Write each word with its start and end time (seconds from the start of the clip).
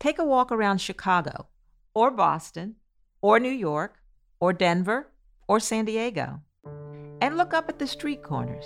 Take 0.00 0.18
a 0.18 0.24
walk 0.24 0.52
around 0.52 0.80
Chicago, 0.80 1.48
or 1.92 2.10
Boston, 2.10 2.76
or 3.20 3.40
New 3.40 3.50
York, 3.50 4.00
or 4.40 4.52
Denver, 4.52 5.08
or 5.48 5.60
San 5.60 5.84
Diego, 5.84 6.40
and 7.20 7.36
look 7.36 7.52
up 7.52 7.68
at 7.68 7.78
the 7.78 7.86
street 7.86 8.22
corners. 8.22 8.64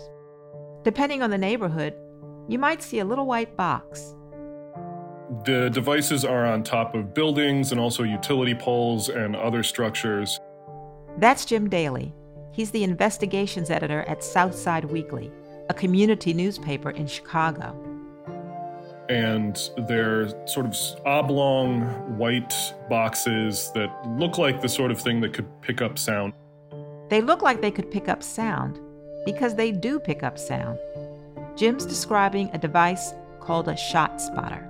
Depending 0.85 1.23
on 1.23 1.31
the 1.31 1.39
neighborhood, 1.39 1.95
you 2.49 2.59
might 2.59 2.83
see 2.83 2.99
a 2.99 3.05
little 3.05 3.27
white 3.27 3.57
box. 3.57 4.15
The 5.45 5.71
devices 5.71 6.25
are 6.25 6.45
on 6.45 6.63
top 6.63 6.95
of 6.95 7.15
buildings 7.15 7.73
and 7.73 7.81
also 7.81 8.03
utility 8.03 8.55
poles 8.55 9.09
and 9.09 9.35
other 9.35 9.63
structures. 9.63 10.39
That's 11.19 11.45
Jim 11.45 11.71
Daley. 11.71 12.15
He's 12.53 12.71
the 12.71 12.85
investigations 12.85 13.71
editor 13.71 14.03
at 14.03 14.23
South 14.23 14.55
Side 14.55 14.85
Weekly, 14.85 15.33
a 15.69 15.75
community 15.75 16.33
newspaper 16.33 16.91
in 16.91 17.07
Chicago. 17.07 17.77
And 19.09 19.59
they're 19.89 20.29
sort 20.47 20.67
of 20.67 20.77
oblong 21.05 21.83
white 22.17 22.55
boxes 22.89 23.71
that 23.75 23.91
look 24.19 24.39
like 24.39 24.61
the 24.61 24.69
sort 24.69 24.91
of 24.91 25.01
thing 25.01 25.21
that 25.21 25.33
could 25.33 25.49
pick 25.61 25.83
up 25.83 25.99
sound. 25.99 26.33
They 27.09 27.21
look 27.21 27.43
like 27.43 27.61
they 27.61 27.71
could 27.71 27.91
pick 27.91 28.09
up 28.09 28.23
sound 28.23 28.81
because 29.27 29.55
they 29.55 29.71
do 29.71 29.99
pick 29.99 30.23
up 30.23 30.39
sound. 30.39 30.79
Jim's 31.57 31.85
describing 31.85 32.51
a 32.55 32.59
device 32.59 33.13
called 33.41 33.69
a 33.69 33.75
ShotSpotter. 33.75 34.69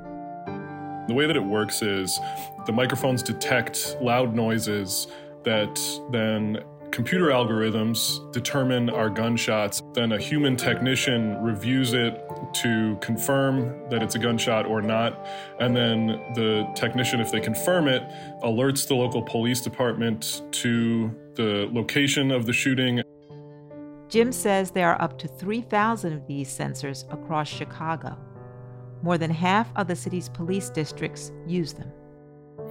The 1.08 1.14
way 1.14 1.26
that 1.26 1.36
it 1.36 1.44
works 1.44 1.82
is 1.82 2.18
the 2.66 2.72
microphones 2.72 3.22
detect 3.22 3.96
loud 4.00 4.34
noises 4.34 5.08
that 5.44 5.80
then 6.10 6.62
computer 6.92 7.28
algorithms 7.28 8.30
determine 8.32 8.90
our 8.90 9.08
gunshots. 9.08 9.82
Then 9.94 10.12
a 10.12 10.18
human 10.18 10.56
technician 10.56 11.42
reviews 11.42 11.94
it 11.94 12.22
to 12.54 12.96
confirm 13.00 13.88
that 13.88 14.02
it's 14.02 14.14
a 14.14 14.18
gunshot 14.18 14.66
or 14.66 14.82
not. 14.82 15.26
And 15.58 15.74
then 15.74 16.06
the 16.34 16.70
technician, 16.76 17.18
if 17.20 17.32
they 17.32 17.40
confirm 17.40 17.88
it, 17.88 18.02
alerts 18.44 18.86
the 18.86 18.94
local 18.94 19.22
police 19.22 19.62
department 19.62 20.42
to 20.52 21.10
the 21.34 21.68
location 21.72 22.30
of 22.30 22.44
the 22.44 22.52
shooting. 22.52 23.02
Jim 24.08 24.30
says 24.30 24.70
there 24.70 24.90
are 24.90 25.00
up 25.00 25.18
to 25.18 25.26
3,000 25.26 26.12
of 26.12 26.26
these 26.26 26.48
sensors 26.48 27.10
across 27.10 27.48
Chicago. 27.48 28.18
More 29.00 29.16
than 29.16 29.30
half 29.30 29.72
of 29.76 29.88
the 29.88 29.96
city's 29.96 30.28
police 30.28 30.68
districts 30.68 31.32
use 31.46 31.72
them. 31.72 31.90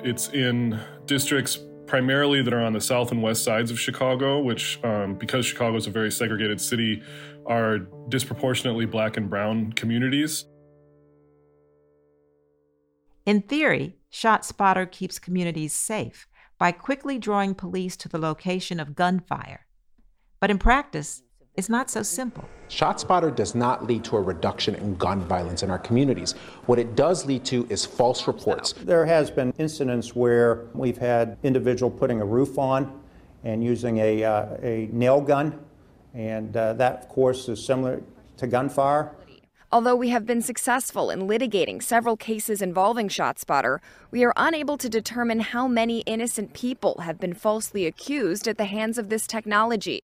It's 0.03 0.29
in 0.29 0.79
districts 1.07 1.59
primarily 1.91 2.41
that 2.41 2.53
are 2.53 2.63
on 2.63 2.72
the 2.72 2.79
south 2.79 3.12
and 3.12 3.22
west 3.22 3.44
sides 3.44 3.69
of 3.69 3.78
Chicago, 3.78 4.40
which, 4.40 4.79
um, 4.81 5.13
because 5.16 5.46
Chicago 5.46 5.75
is 5.75 5.88
a 5.88 5.90
very 5.90 6.09
segregated 6.09 6.62
city, 6.62 7.03
are 7.46 7.79
disproportionately 8.07 8.85
black 8.85 9.18
and 9.18 9.29
brown 9.29 9.74
communities. 9.74 10.46
In 13.25 13.41
theory, 13.41 13.97
ShotSpotter 14.09 14.90
keeps 14.90 15.19
communities 15.19 15.74
safe 15.74 16.29
by 16.57 16.72
quickly 16.72 17.19
drawing 17.19 17.53
police 17.53 17.97
to 17.97 18.08
the 18.08 18.18
location 18.18 18.79
of 18.79 18.96
gunfire. 18.96 19.68
But 20.40 20.50
in 20.50 20.59
practice, 20.59 21.23
it's 21.56 21.69
not 21.69 21.89
so 21.89 22.01
simple. 22.01 22.47
ShotSpotter 22.69 23.35
does 23.35 23.53
not 23.53 23.85
lead 23.85 24.03
to 24.06 24.17
a 24.17 24.22
reduction 24.22 24.75
in 24.75 24.95
gun 24.95 25.19
violence 25.22 25.63
in 25.63 25.69
our 25.69 25.79
communities. 25.79 26.34
What 26.66 26.79
it 26.79 26.95
does 26.95 27.25
lead 27.25 27.44
to 27.45 27.67
is 27.69 27.85
false 27.85 28.28
reports. 28.28 28.73
There 28.73 29.06
has 29.06 29.29
been 29.29 29.53
incidents 29.57 30.16
where 30.16 30.67
we've 30.73 30.97
had 30.97 31.38
individual 31.44 31.91
putting 31.91 32.22
a 32.22 32.25
roof 32.25 32.57
on 32.57 33.00
and 33.44 33.63
using 33.63 33.97
a, 33.97 34.23
uh, 34.23 34.57
a 34.61 34.90
nail 34.94 35.19
gun, 35.19 35.59
and 36.13 36.56
uh, 36.56 36.73
that, 36.73 37.03
of 37.03 37.09
course, 37.09 37.50
is 37.50 37.63
similar 37.63 38.01
to 38.38 38.47
gunfire. 38.47 39.11
Although 39.73 39.95
we 39.95 40.09
have 40.09 40.25
been 40.25 40.41
successful 40.41 41.09
in 41.09 41.22
litigating 41.22 41.81
several 41.81 42.17
cases 42.17 42.61
involving 42.61 43.07
ShotSpotter, 43.07 43.79
we 44.11 44.23
are 44.23 44.34
unable 44.35 44.78
to 44.78 44.90
determine 44.90 45.40
how 45.40 45.67
many 45.67 46.00
innocent 46.01 46.53
people 46.53 47.00
have 47.01 47.19
been 47.19 47.34
falsely 47.34 47.85
accused 47.85 48.47
at 48.47 48.57
the 48.57 48.66
hands 48.66 48.97
of 48.97 49.09
this 49.09 49.25
technology. 49.25 50.01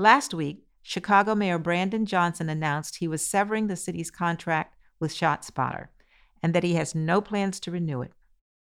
Last 0.00 0.32
week, 0.32 0.62
Chicago 0.80 1.34
Mayor 1.34 1.58
Brandon 1.58 2.06
Johnson 2.06 2.48
announced 2.48 2.98
he 2.98 3.08
was 3.08 3.26
severing 3.26 3.66
the 3.66 3.74
city's 3.74 4.12
contract 4.12 4.76
with 5.00 5.12
ShotSpotter 5.12 5.88
and 6.40 6.54
that 6.54 6.62
he 6.62 6.74
has 6.74 6.94
no 6.94 7.20
plans 7.20 7.58
to 7.58 7.72
renew 7.72 8.02
it. 8.02 8.12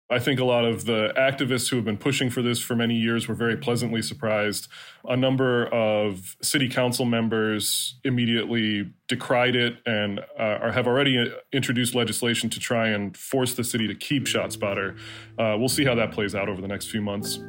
I 0.09 0.19
think 0.19 0.41
a 0.41 0.43
lot 0.43 0.65
of 0.65 0.83
the 0.83 1.13
activists 1.17 1.69
who 1.69 1.77
have 1.77 1.85
been 1.85 1.97
pushing 1.97 2.29
for 2.29 2.41
this 2.41 2.59
for 2.59 2.75
many 2.75 2.95
years 2.95 3.29
were 3.29 3.35
very 3.35 3.55
pleasantly 3.55 4.01
surprised. 4.01 4.67
A 5.05 5.15
number 5.15 5.67
of 5.67 6.35
city 6.41 6.67
council 6.67 7.05
members 7.05 7.97
immediately 8.03 8.91
decried 9.07 9.55
it 9.55 9.77
and 9.85 10.19
uh, 10.37 10.73
have 10.73 10.87
already 10.87 11.33
introduced 11.53 11.95
legislation 11.95 12.49
to 12.49 12.59
try 12.59 12.89
and 12.89 13.15
force 13.15 13.53
the 13.53 13.63
city 13.63 13.87
to 13.87 13.95
keep 13.95 14.25
ShotSpotter. 14.25 14.97
Uh, 15.39 15.55
we'll 15.57 15.69
see 15.69 15.85
how 15.85 15.95
that 15.95 16.11
plays 16.11 16.35
out 16.35 16.49
over 16.49 16.61
the 16.61 16.67
next 16.67 16.87
few 16.87 17.01
months. 17.01 17.39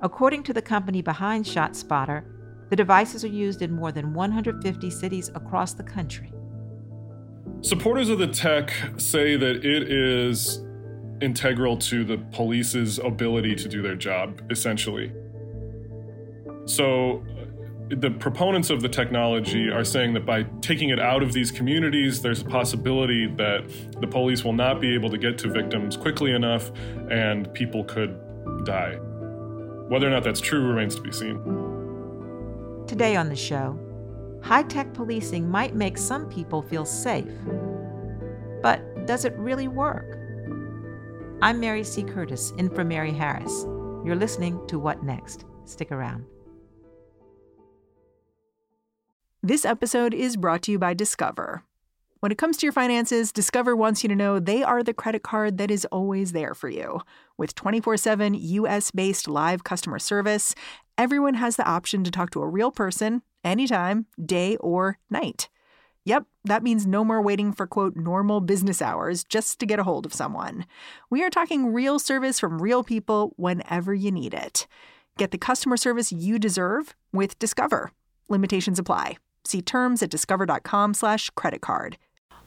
According 0.00 0.44
to 0.44 0.54
the 0.54 0.62
company 0.62 1.02
behind 1.02 1.44
ShotSpotter, 1.44 2.24
the 2.70 2.76
devices 2.76 3.24
are 3.24 3.28
used 3.28 3.62
in 3.62 3.72
more 3.72 3.92
than 3.92 4.12
150 4.12 4.90
cities 4.90 5.30
across 5.34 5.72
the 5.72 5.82
country. 5.82 6.32
Supporters 7.60 8.08
of 8.08 8.18
the 8.18 8.26
tech 8.26 8.72
say 8.98 9.36
that 9.36 9.64
it 9.64 9.90
is 9.90 10.62
integral 11.20 11.76
to 11.76 12.04
the 12.04 12.18
police's 12.32 12.98
ability 12.98 13.54
to 13.56 13.68
do 13.68 13.82
their 13.82 13.96
job, 13.96 14.40
essentially. 14.50 15.12
So, 16.66 17.24
uh, 17.30 17.44
the 17.96 18.10
proponents 18.10 18.68
of 18.70 18.82
the 18.82 18.88
technology 18.88 19.70
are 19.70 19.82
saying 19.82 20.12
that 20.14 20.26
by 20.26 20.42
taking 20.60 20.90
it 20.90 21.00
out 21.00 21.22
of 21.22 21.32
these 21.32 21.50
communities, 21.50 22.20
there's 22.20 22.42
a 22.42 22.44
possibility 22.44 23.26
that 23.36 23.64
the 24.00 24.06
police 24.06 24.44
will 24.44 24.52
not 24.52 24.80
be 24.80 24.94
able 24.94 25.08
to 25.08 25.16
get 25.16 25.38
to 25.38 25.48
victims 25.48 25.96
quickly 25.96 26.32
enough 26.32 26.70
and 27.10 27.52
people 27.54 27.82
could 27.84 28.14
die. 28.64 28.96
Whether 29.88 30.06
or 30.06 30.10
not 30.10 30.22
that's 30.22 30.40
true 30.40 30.60
remains 30.60 30.94
to 30.96 31.00
be 31.00 31.10
seen. 31.10 31.42
Today 32.98 33.14
on 33.14 33.28
the 33.28 33.36
show, 33.36 33.78
high 34.42 34.64
tech 34.64 34.92
policing 34.92 35.48
might 35.48 35.76
make 35.76 35.96
some 35.96 36.28
people 36.28 36.62
feel 36.62 36.84
safe. 36.84 37.30
But 38.60 39.06
does 39.06 39.24
it 39.24 39.36
really 39.36 39.68
work? 39.68 40.18
I'm 41.40 41.60
Mary 41.60 41.84
C. 41.84 42.02
Curtis, 42.02 42.52
in 42.58 42.68
for 42.68 42.82
Mary 42.82 43.12
Harris. 43.12 43.66
You're 44.04 44.16
listening 44.16 44.60
to 44.66 44.80
What 44.80 45.04
Next? 45.04 45.44
Stick 45.64 45.92
around. 45.92 46.24
This 49.44 49.64
episode 49.64 50.12
is 50.12 50.36
brought 50.36 50.62
to 50.62 50.72
you 50.72 50.78
by 50.80 50.92
Discover. 50.92 51.62
When 52.18 52.32
it 52.32 52.38
comes 52.38 52.56
to 52.56 52.66
your 52.66 52.72
finances, 52.72 53.30
Discover 53.30 53.76
wants 53.76 54.02
you 54.02 54.08
to 54.08 54.16
know 54.16 54.40
they 54.40 54.64
are 54.64 54.82
the 54.82 54.92
credit 54.92 55.22
card 55.22 55.56
that 55.58 55.70
is 55.70 55.84
always 55.92 56.32
there 56.32 56.52
for 56.52 56.68
you. 56.68 57.02
With 57.36 57.54
24 57.54 57.96
7 57.96 58.34
US 58.34 58.90
based 58.90 59.28
live 59.28 59.62
customer 59.62 60.00
service, 60.00 60.56
everyone 60.98 61.34
has 61.34 61.56
the 61.56 61.66
option 61.66 62.02
to 62.04 62.10
talk 62.10 62.30
to 62.30 62.42
a 62.42 62.48
real 62.48 62.72
person 62.72 63.22
anytime, 63.44 64.06
day 64.22 64.56
or 64.56 64.98
night. 65.08 65.48
Yep, 66.04 66.24
that 66.44 66.62
means 66.62 66.86
no 66.86 67.04
more 67.04 67.22
waiting 67.22 67.52
for 67.52 67.66
quote 67.66 67.94
normal 67.94 68.40
business 68.40 68.82
hours 68.82 69.24
just 69.24 69.60
to 69.60 69.66
get 69.66 69.78
a 69.78 69.84
hold 69.84 70.04
of 70.04 70.12
someone. 70.12 70.66
We 71.08 71.22
are 71.22 71.30
talking 71.30 71.72
real 71.72 71.98
service 71.98 72.40
from 72.40 72.60
real 72.60 72.82
people 72.82 73.32
whenever 73.36 73.94
you 73.94 74.10
need 74.10 74.34
it. 74.34 74.66
Get 75.16 75.30
the 75.30 75.38
customer 75.38 75.76
service 75.76 76.10
you 76.10 76.38
deserve 76.38 76.96
with 77.12 77.38
Discover. 77.38 77.92
Limitations 78.28 78.78
apply. 78.78 79.18
See 79.44 79.62
terms 79.62 80.02
at 80.02 80.10
discover.com/slash 80.10 81.30
credit 81.30 81.60
card. 81.60 81.96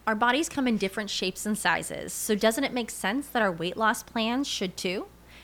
Our 0.06 0.14
bodies 0.16 0.48
come 0.48 0.66
in 0.66 0.76
different 0.78 1.10
shapes 1.10 1.46
and 1.46 1.56
sizes, 1.56 2.12
so 2.12 2.34
doesn't 2.34 2.64
it 2.64 2.72
make 2.72 2.90
sense 2.90 3.28
that 3.28 3.42
our 3.42 3.52
weight 3.52 3.76
loss 3.76 4.02
plans 4.02 4.48
should 4.48 4.76
too? 4.76 5.06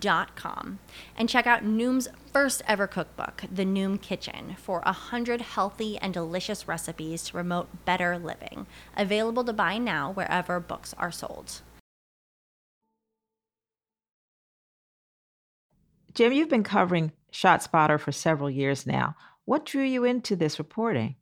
Dot 0.00 0.34
com 0.36 0.78
and 1.16 1.28
check 1.28 1.46
out 1.46 1.64
Noom's 1.64 2.08
first 2.32 2.62
ever 2.66 2.86
cookbook, 2.86 3.44
The 3.50 3.64
Noom 3.64 4.00
Kitchen, 4.00 4.56
for 4.58 4.82
a 4.84 4.92
hundred 4.92 5.40
healthy 5.40 5.96
and 5.98 6.12
delicious 6.12 6.66
recipes 6.66 7.24
to 7.24 7.32
promote 7.32 7.84
better 7.84 8.18
living. 8.18 8.66
Available 8.96 9.44
to 9.44 9.52
buy 9.52 9.78
now 9.78 10.12
wherever 10.12 10.60
books 10.60 10.94
are 10.98 11.12
sold. 11.12 11.62
Jim, 16.14 16.32
you've 16.32 16.48
been 16.48 16.62
covering 16.62 17.12
ShotSpotter 17.32 17.98
for 17.98 18.12
several 18.12 18.48
years 18.48 18.86
now. 18.86 19.16
What 19.44 19.66
drew 19.66 19.82
you 19.82 20.04
into 20.04 20.36
this 20.36 20.58
reporting? 20.58 21.16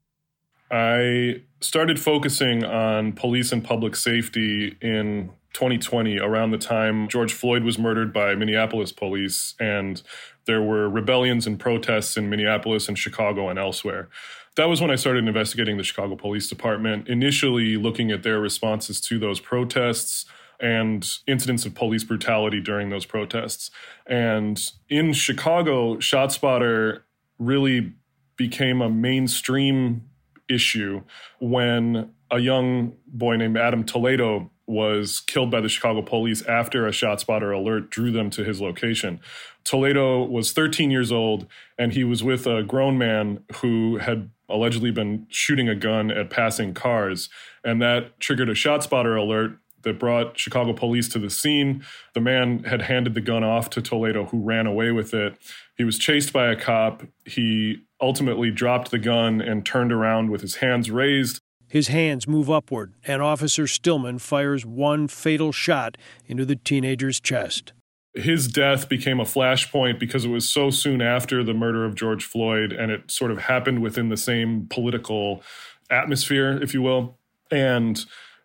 I 0.71 1.43
started 1.61 2.01
focusing 2.01 2.65
on 2.65 3.13
police 3.13 3.53
and 3.53 3.63
public 3.65 3.97
safety 3.97 4.77
in 4.81 5.31
2020, 5.53 6.19
around 6.19 6.51
the 6.51 6.59
time 6.59 7.09
George 7.09 7.33
Floyd 7.33 7.65
was 7.65 7.79
murdered 7.79 8.13
by 8.13 8.35
Minneapolis 8.35 8.93
police, 8.93 9.55
and 9.61 10.03
there 10.47 10.63
were 10.63 10.89
rebellions 10.89 11.47
and 11.47 11.59
protests 11.59 12.17
in 12.17 12.31
Minneapolis 12.31 12.89
and 12.89 12.99
Chicago 12.99 13.49
and 13.49 13.59
elsewhere. 13.59 14.09
That 14.57 14.69
was 14.69 14.81
when 14.81 14.91
I 14.91 14.97
started 14.97 15.27
investigating 15.27 15.79
the 15.79 15.83
Chicago 15.83 16.15
Police 16.15 16.49
Department, 16.49 17.09
initially 17.09 17.77
looking 17.77 18.11
at 18.11 18.23
their 18.23 18.39
responses 18.39 19.01
to 19.03 19.19
those 19.19 19.41
protests 19.41 20.27
and 20.61 21.09
incidents 21.27 21.67
of 21.67 21.75
police 21.75 22.05
brutality 22.05 22.61
during 22.61 22.91
those 22.91 23.05
protests. 23.05 23.71
And 24.07 24.63
in 24.89 25.13
Chicago, 25.13 25.97
ShotSpotter 25.97 27.01
really 27.39 27.95
became 28.37 28.81
a 28.81 28.89
mainstream 28.89 30.09
issue 30.49 31.03
when 31.41 32.13
a 32.31 32.39
young 32.39 32.93
boy 33.07 33.37
named 33.37 33.57
Adam 33.57 33.85
Toledo 33.85 34.52
was 34.67 35.21
killed 35.21 35.51
by 35.51 35.61
the 35.61 35.69
Chicago 35.69 36.03
police 36.03 36.43
after 36.43 36.87
a 36.87 36.91
ShotSpotter 36.91 37.57
alert 37.57 37.91
drew 37.91 38.11
them 38.11 38.31
to 38.31 38.45
his 38.45 38.61
location. 38.61 39.21
Toledo 39.65 40.25
was 40.25 40.53
13 40.53 40.91
years 40.91 41.13
old 41.13 41.47
and 41.79 41.93
he 41.93 42.05
was 42.05 42.23
with 42.23 42.47
a 42.47 42.63
grown 42.63 42.99
man 42.99 43.45
who 43.57 43.99
had 43.99 44.31
allegedly 44.49 44.91
been 44.91 45.27
shooting 45.29 45.69
a 45.69 45.75
gun 45.75 46.11
at 46.11 46.31
passing 46.31 46.75
cars. 46.75 47.29
And 47.65 47.81
that 47.83 48.19
triggered 48.21 48.49
a 48.49 48.55
ShotSpotter 48.55 49.19
alert 49.19 49.59
that 49.83 49.99
brought 49.99 50.39
Chicago 50.39 50.73
police 50.73 51.09
to 51.09 51.19
the 51.19 51.31
scene. 51.31 51.85
The 52.15 52.21
man 52.21 52.65
had 52.65 52.83
handed 52.83 53.15
the 53.15 53.21
gun 53.21 53.43
off 53.45 53.71
to 53.71 53.83
Toledo, 53.83 54.27
who 54.27 54.41
ran 54.41 54.67
away 54.67 54.93
with 54.93 55.13
it. 55.13 55.37
He 55.77 55.85
was 55.85 55.99
chased 55.99 56.33
by 56.33 56.49
a 56.49 56.57
cop. 56.57 57.03
He 57.25 57.83
ultimately 58.01 58.51
dropped 58.51 58.91
the 58.91 58.99
gun 58.99 59.41
and 59.41 59.67
turned 59.67 59.93
around 59.93 60.31
with 60.31 60.41
his 60.41 60.57
hands 60.57 60.91
raised. 60.91 61.41
His 61.73 61.89
hands 61.89 62.29
move 62.29 62.51
upward, 62.51 62.93
and 63.07 63.23
Officer 63.23 63.67
Stillman 63.67 64.19
fires 64.19 64.67
one 64.67 65.09
fatal 65.09 65.53
shot 65.53 65.97
into 66.27 66.45
the 66.45 66.55
teenager's 66.55 67.19
chest. 67.19 67.73
His 68.13 68.47
death 68.47 68.91
became 68.91 69.19
a 69.19 69.25
flashpoint 69.25 69.99
because 69.99 70.27
it 70.27 70.29
was 70.29 70.47
so 70.47 70.69
soon 70.69 71.01
after 71.01 71.43
the 71.43 71.55
murder 71.55 71.87
of 71.87 71.95
George 71.95 72.27
Floyd, 72.27 72.73
and 72.73 72.93
it 72.93 73.11
sort 73.11 73.31
of 73.31 73.39
happened 73.39 73.81
within 73.81 74.11
the 74.11 74.19
same 74.19 74.67
political 74.69 75.43
atmosphere, 75.89 76.63
if 76.63 76.75
you 76.75 76.83
will. 76.83 77.17
And 77.51 78.05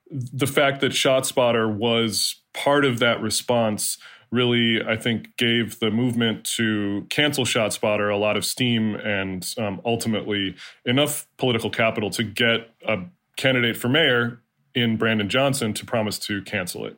the 0.10 0.48
fact 0.48 0.80
that 0.80 0.94
ShotSpotter 0.94 1.70
was 1.70 2.38
part 2.54 2.86
of 2.86 3.00
that 3.00 3.22
response 3.22 3.98
really, 4.32 4.82
I 4.86 4.98
think, 4.98 5.36
gave 5.38 5.80
the 5.80 5.92
movement 5.92 6.46
to 6.56 7.06
cancel 7.10 7.46
ShotSpotter 7.46 8.14
a 8.14 8.18
lot 8.18 8.38
of 8.38 8.46
steam 8.46 8.96
and 8.96 9.46
um, 9.58 9.82
ultimately 9.86 10.56
enough 10.86 11.28
political 11.38 11.70
capital 11.70 12.10
to 12.12 12.24
get 12.24 12.74
a 12.88 13.00
candidate 13.38 13.78
for 13.78 13.88
mayor 13.88 14.42
in 14.76 14.98
Brandon 14.98 15.30
Johnson 15.30 15.74
to 15.74 15.86
promise 15.86 16.20
to 16.20 16.42
cancel 16.42 16.86
it. 16.86 16.98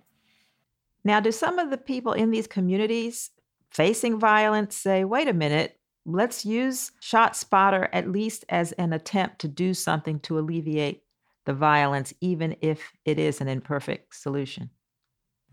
Now, 1.03 1.19
do 1.19 1.31
some 1.31 1.59
of 1.59 1.69
the 1.69 1.77
people 1.77 2.13
in 2.13 2.31
these 2.31 2.47
communities 2.47 3.31
facing 3.69 4.19
violence 4.19 4.75
say, 4.75 5.05
wait 5.05 5.27
a 5.27 5.33
minute, 5.33 5.79
let's 6.05 6.45
use 6.45 6.91
ShotSpotter 7.01 7.87
at 7.93 8.11
least 8.11 8.43
as 8.49 8.71
an 8.73 8.91
attempt 8.93 9.39
to 9.39 9.47
do 9.47 9.73
something 9.73 10.19
to 10.21 10.39
alleviate 10.39 11.03
the 11.45 11.53
violence, 11.53 12.13
even 12.19 12.55
if 12.61 12.91
it 13.05 13.17
is 13.17 13.41
an 13.41 13.47
imperfect 13.47 14.15
solution? 14.15 14.71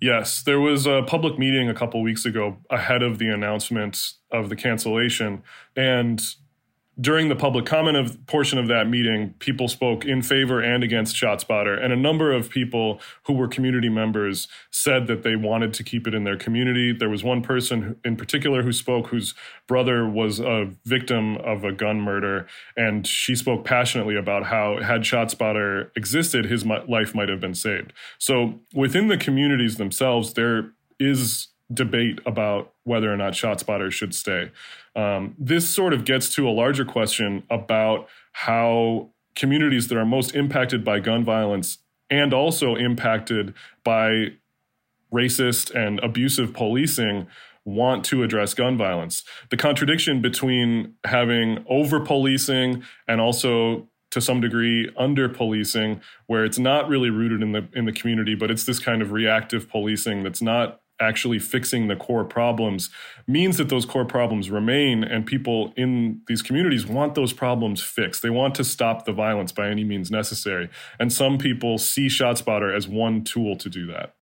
Yes, 0.01 0.43
there 0.43 0.61
was 0.61 0.87
a 0.87 1.03
public 1.07 1.39
meeting 1.39 1.71
a 1.71 1.75
couple 1.75 2.03
weeks 2.03 2.27
ago 2.27 2.59
ahead 2.69 3.03
of 3.03 3.19
the 3.19 3.29
announcement 3.29 3.99
of 4.31 4.51
the 4.51 4.57
cancellation. 4.57 5.43
And 5.75 6.21
during 6.99 7.29
the 7.29 7.37
public 7.37 7.67
comment 7.67 7.97
of 7.97 8.27
portion 8.27 8.59
of 8.59 8.69
that 8.69 8.89
meeting, 8.89 9.35
people 9.39 9.69
spoke 9.69 10.05
in 10.07 10.23
favor 10.23 10.61
and 10.61 10.83
against 10.83 11.15
ShotSpotter, 11.15 11.83
and 11.83 11.93
a 11.93 11.97
number 11.97 12.33
of 12.33 12.49
people 12.49 13.01
who 13.25 13.35
were 13.35 13.49
community 13.49 13.91
members 13.91 14.49
said 14.71 15.07
that 15.07 15.23
they 15.23 15.37
wanted 15.37 15.75
to 15.75 15.85
keep 15.85 16.07
it 16.07 16.15
in 16.15 16.25
their 16.25 16.39
community. 16.39 16.93
There 16.93 17.11
was 17.11 17.23
one 17.23 17.43
person 17.43 17.97
in 18.05 18.17
particular 18.17 18.63
who 18.63 18.73
spoke 18.73 19.09
whose 19.09 19.35
brother 19.67 20.09
was 20.09 20.41
a 20.41 20.71
victim 20.87 21.37
of 21.39 21.65
a 21.65 21.73
gun 21.73 22.01
murder, 22.01 22.47
and 22.77 23.07
she 23.07 23.35
spoke 23.35 23.65
passionately 23.65 24.17
about 24.17 24.45
how 24.45 24.81
had 24.81 25.03
ShotSpotter 25.03 25.91
existed, 25.97 26.47
his 26.47 26.65
life 26.65 27.15
might 27.15 27.29
have 27.29 27.41
been 27.41 27.55
saved. 27.55 27.93
So 28.19 28.61
within 28.73 29.09
the 29.09 29.19
communities 29.19 29.77
themselves, 29.77 30.33
there 30.33 30.73
is 30.99 31.49
debate 31.73 32.21
about 32.25 32.73
whether 32.87 33.13
or 33.13 33.17
not 33.17 33.33
ShotSpotter 33.33 33.91
should 33.91 34.15
stay. 34.15 34.51
Um, 34.95 35.35
this 35.39 35.69
sort 35.69 35.93
of 35.93 36.05
gets 36.05 36.35
to 36.37 36.49
a 36.49 36.51
larger 36.51 36.85
question 36.85 37.43
about 37.51 38.09
how 38.33 39.11
communities 39.35 39.89
that 39.89 39.99
are 39.99 40.07
most 40.07 40.35
impacted 40.35 40.85
by 40.85 41.01
gun 41.01 41.25
violence 41.25 41.79
and 42.09 42.33
also 42.33 42.77
impacted 42.77 43.53
by 43.85 44.29
racist 45.13 45.75
and 45.75 45.99
abusive 46.01 46.55
policing 46.55 47.27
want 47.65 48.05
to 48.05 48.23
address 48.23 48.55
gun 48.55 48.79
violence. 48.79 49.25
The 49.51 49.57
contradiction 49.57 50.23
between 50.23 50.95
having 51.05 51.65
over 51.69 51.99
policing 52.01 52.85
and 53.09 53.21
also 53.21 53.89
to 54.13 54.21
some 54.21 54.41
degree 54.41 54.89
under 54.97 55.29
policing 55.29 56.01
where 56.27 56.45
it's 56.45 56.59
not 56.59 56.89
really 56.89 57.11
rooted 57.11 57.43
in 57.43 57.51
the 57.51 57.69
in 57.75 57.85
the 57.85 57.93
community 57.93 58.37
but 58.37 58.51
it's 58.51 58.65
this 58.65 58.79
kind 58.79 59.03
of 59.03 59.11
reactive 59.11 59.69
policing 59.69 60.23
that's 60.23 60.41
not 60.41 60.81
actually 61.01 61.39
fixing 61.39 61.89
the 61.89 61.97
core 61.97 62.25
problems 62.25 62.91
means 63.27 63.57
that 63.57 63.69
those 63.69 63.85
core 63.85 64.05
problems 64.05 64.51
remain 64.51 65.05
and 65.05 65.27
people 65.27 65.73
in 65.77 66.21
these 66.27 66.43
communities 66.43 66.87
want 66.87 67.15
those 67.15 67.33
problems 67.33 67.83
fixed. 67.83 68.23
They 68.23 68.31
want 68.31 68.55
to 68.57 68.65
stop 68.65 69.05
the 69.05 69.13
violence 69.13 69.53
by 69.53 69.69
any 69.69 69.85
means 69.85 70.11
necessary. 70.11 70.69
And 70.99 71.13
some 71.13 71.39
people 71.39 71.79
see 71.79 72.07
ShotSpotter 72.07 72.75
as 72.75 72.89
one 72.89 73.25
tool 73.25 73.57
to 73.57 73.69
do 73.69 73.87
that. 73.89 74.15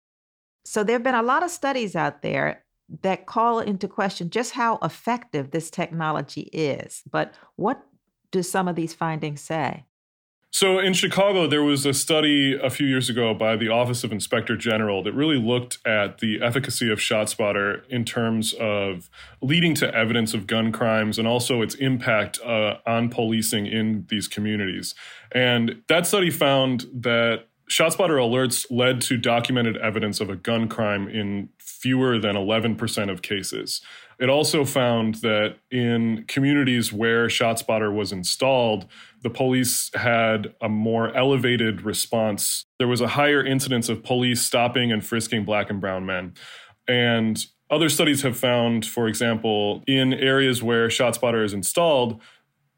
So 0.64 0.82
there 0.82 0.94
have 0.94 1.02
been 1.02 1.14
a 1.14 1.22
lot 1.22 1.42
of 1.42 1.50
studies 1.50 1.94
out 1.94 2.22
there 2.22 2.64
that 3.02 3.26
call 3.26 3.60
into 3.60 3.88
question 3.88 4.30
just 4.30 4.52
how 4.52 4.78
effective 4.82 5.50
this 5.50 5.70
technology 5.70 6.48
is. 6.52 7.02
But 7.10 7.34
what 7.56 7.84
do 8.30 8.42
some 8.42 8.68
of 8.68 8.76
these 8.76 8.94
findings 8.94 9.40
say 9.40 9.84
so 10.54 10.78
in 10.78 10.92
Chicago, 10.92 11.48
there 11.48 11.64
was 11.64 11.84
a 11.84 11.92
study 11.92 12.56
a 12.56 12.70
few 12.70 12.86
years 12.86 13.10
ago 13.10 13.34
by 13.34 13.56
the 13.56 13.70
Office 13.70 14.04
of 14.04 14.12
Inspector 14.12 14.56
General 14.58 15.02
that 15.02 15.12
really 15.12 15.36
looked 15.36 15.84
at 15.84 16.18
the 16.18 16.40
efficacy 16.40 16.92
of 16.92 17.00
ShotSpotter 17.00 17.84
in 17.88 18.04
terms 18.04 18.52
of 18.52 19.10
leading 19.42 19.74
to 19.74 19.92
evidence 19.92 20.32
of 20.32 20.46
gun 20.46 20.70
crimes 20.70 21.18
and 21.18 21.26
also 21.26 21.60
its 21.60 21.74
impact 21.74 22.38
uh, 22.44 22.76
on 22.86 23.08
policing 23.08 23.66
in 23.66 24.06
these 24.10 24.28
communities. 24.28 24.94
And 25.32 25.82
that 25.88 26.06
study 26.06 26.30
found 26.30 26.86
that 26.94 27.48
ShotSpotter 27.68 28.18
alerts 28.20 28.64
led 28.70 29.00
to 29.00 29.16
documented 29.16 29.76
evidence 29.78 30.20
of 30.20 30.30
a 30.30 30.36
gun 30.36 30.68
crime 30.68 31.08
in 31.08 31.48
fewer 31.84 32.18
than 32.18 32.34
11% 32.34 33.10
of 33.10 33.20
cases. 33.20 33.82
It 34.18 34.30
also 34.30 34.64
found 34.64 35.16
that 35.16 35.56
in 35.70 36.24
communities 36.26 36.94
where 36.94 37.26
ShotSpotter 37.26 37.94
was 37.94 38.10
installed, 38.10 38.86
the 39.22 39.28
police 39.28 39.90
had 39.92 40.54
a 40.62 40.68
more 40.70 41.14
elevated 41.14 41.82
response. 41.82 42.64
There 42.78 42.88
was 42.88 43.02
a 43.02 43.08
higher 43.08 43.44
incidence 43.44 43.90
of 43.90 44.02
police 44.02 44.40
stopping 44.40 44.90
and 44.92 45.04
frisking 45.04 45.44
black 45.44 45.68
and 45.68 45.78
brown 45.78 46.06
men. 46.06 46.32
And 46.88 47.44
other 47.70 47.90
studies 47.90 48.22
have 48.22 48.38
found, 48.38 48.86
for 48.86 49.06
example, 49.06 49.82
in 49.86 50.14
areas 50.14 50.62
where 50.62 50.88
ShotSpotter 50.88 51.44
is 51.44 51.52
installed, 51.52 52.18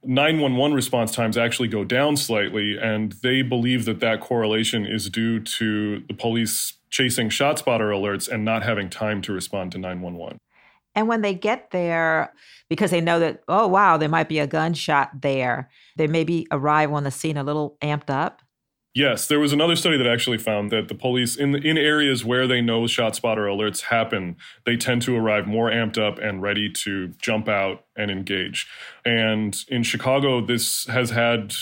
911 0.03 0.75
response 0.75 1.13
times 1.13 1.39
actually 1.39 1.69
go 1.69 1.85
down 1.85 2.17
slightly, 2.17 2.77
and 2.77 3.13
they 3.23 3.43
believe 3.43 3.85
that 3.85 4.01
that 4.01 4.21
correlation 4.21 4.85
is 4.85 5.09
due 5.09 5.39
to 5.39 6.01
the 6.09 6.15
police 6.15 6.73
chasing 6.97 7.29
ShotSpotter 7.29 7.93
alerts 7.93 8.26
and 8.26 8.43
not 8.43 8.62
having 8.62 8.88
time 8.88 9.21
to 9.23 9.33
respond 9.33 9.71
to 9.73 9.79
911. 9.79 10.38
And 10.95 11.09
when 11.09 11.21
they 11.21 11.35
get 11.35 11.71
there, 11.71 12.33
because 12.71 12.91
they 12.91 13.03
know 13.03 13.19
that, 13.19 13.43
oh, 13.49 13.67
wow, 13.67 13.99
there 13.99 14.09
might 14.09 14.31
be 14.31 14.38
a 14.38 14.47
gunshot 14.47 15.21
there, 15.21 15.69
they 15.97 16.07
maybe 16.07 16.47
arrive 16.50 16.91
on 16.91 17.05
the 17.05 17.11
scene 17.11 17.37
a 17.37 17.45
little 17.45 17.76
amped 17.83 18.09
up. 18.09 18.41
Yes, 18.95 19.26
there 19.26 19.38
was 19.38 19.53
another 19.53 19.76
study 19.76 19.99
that 19.99 20.07
actually 20.07 20.38
found 20.38 20.71
that 20.71 20.88
the 20.88 20.95
police 20.95 21.37
in 21.37 21.55
in 21.55 21.76
areas 21.76 22.25
where 22.25 22.47
they 22.47 22.62
know 22.62 22.85
ShotSpotter 22.85 23.45
alerts 23.47 23.83
happen, 23.83 24.37
they 24.65 24.79
tend 24.79 25.03
to 25.03 25.15
arrive 25.15 25.47
more 25.47 25.71
amped 25.71 25.99
up 25.99 26.19
and 26.19 26.41
ready 26.41 26.73
to 26.85 27.09
jump 27.21 27.47
out 27.47 27.85
and 27.95 28.11
engage. 28.11 28.67
And 29.05 29.55
in 29.69 29.83
Chicago, 29.83 30.41
this 30.41 30.87
has 30.87 31.11
had 31.11 31.53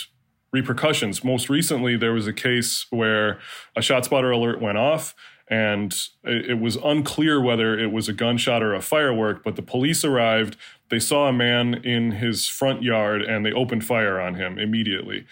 repercussions. 0.55 1.23
Most 1.23 1.49
recently, 1.49 1.95
there 1.95 2.13
was 2.13 2.27
a 2.27 2.33
case 2.33 2.87
where 2.89 3.39
a 3.75 3.81
ShotSpotter 3.81 4.33
alert 4.33 4.61
went 4.61 4.77
off 4.77 5.13
and 5.47 5.95
it 6.23 6.59
was 6.59 6.75
unclear 6.77 7.39
whether 7.39 7.77
it 7.77 7.91
was 7.91 8.09
a 8.09 8.13
gunshot 8.13 8.63
or 8.63 8.73
a 8.73 8.81
firework 8.81 9.43
but 9.43 9.55
the 9.55 9.61
police 9.61 10.03
arrived 10.03 10.57
they 10.89 10.97
saw 10.97 11.27
a 11.27 11.31
man 11.31 11.75
in 11.83 12.13
his 12.13 12.47
front 12.47 12.81
yard 12.81 13.21
and 13.21 13.45
they 13.45 13.51
opened 13.51 13.85
fire 13.85 14.19
on 14.19 14.33
him 14.33 14.57
immediately 14.57 15.23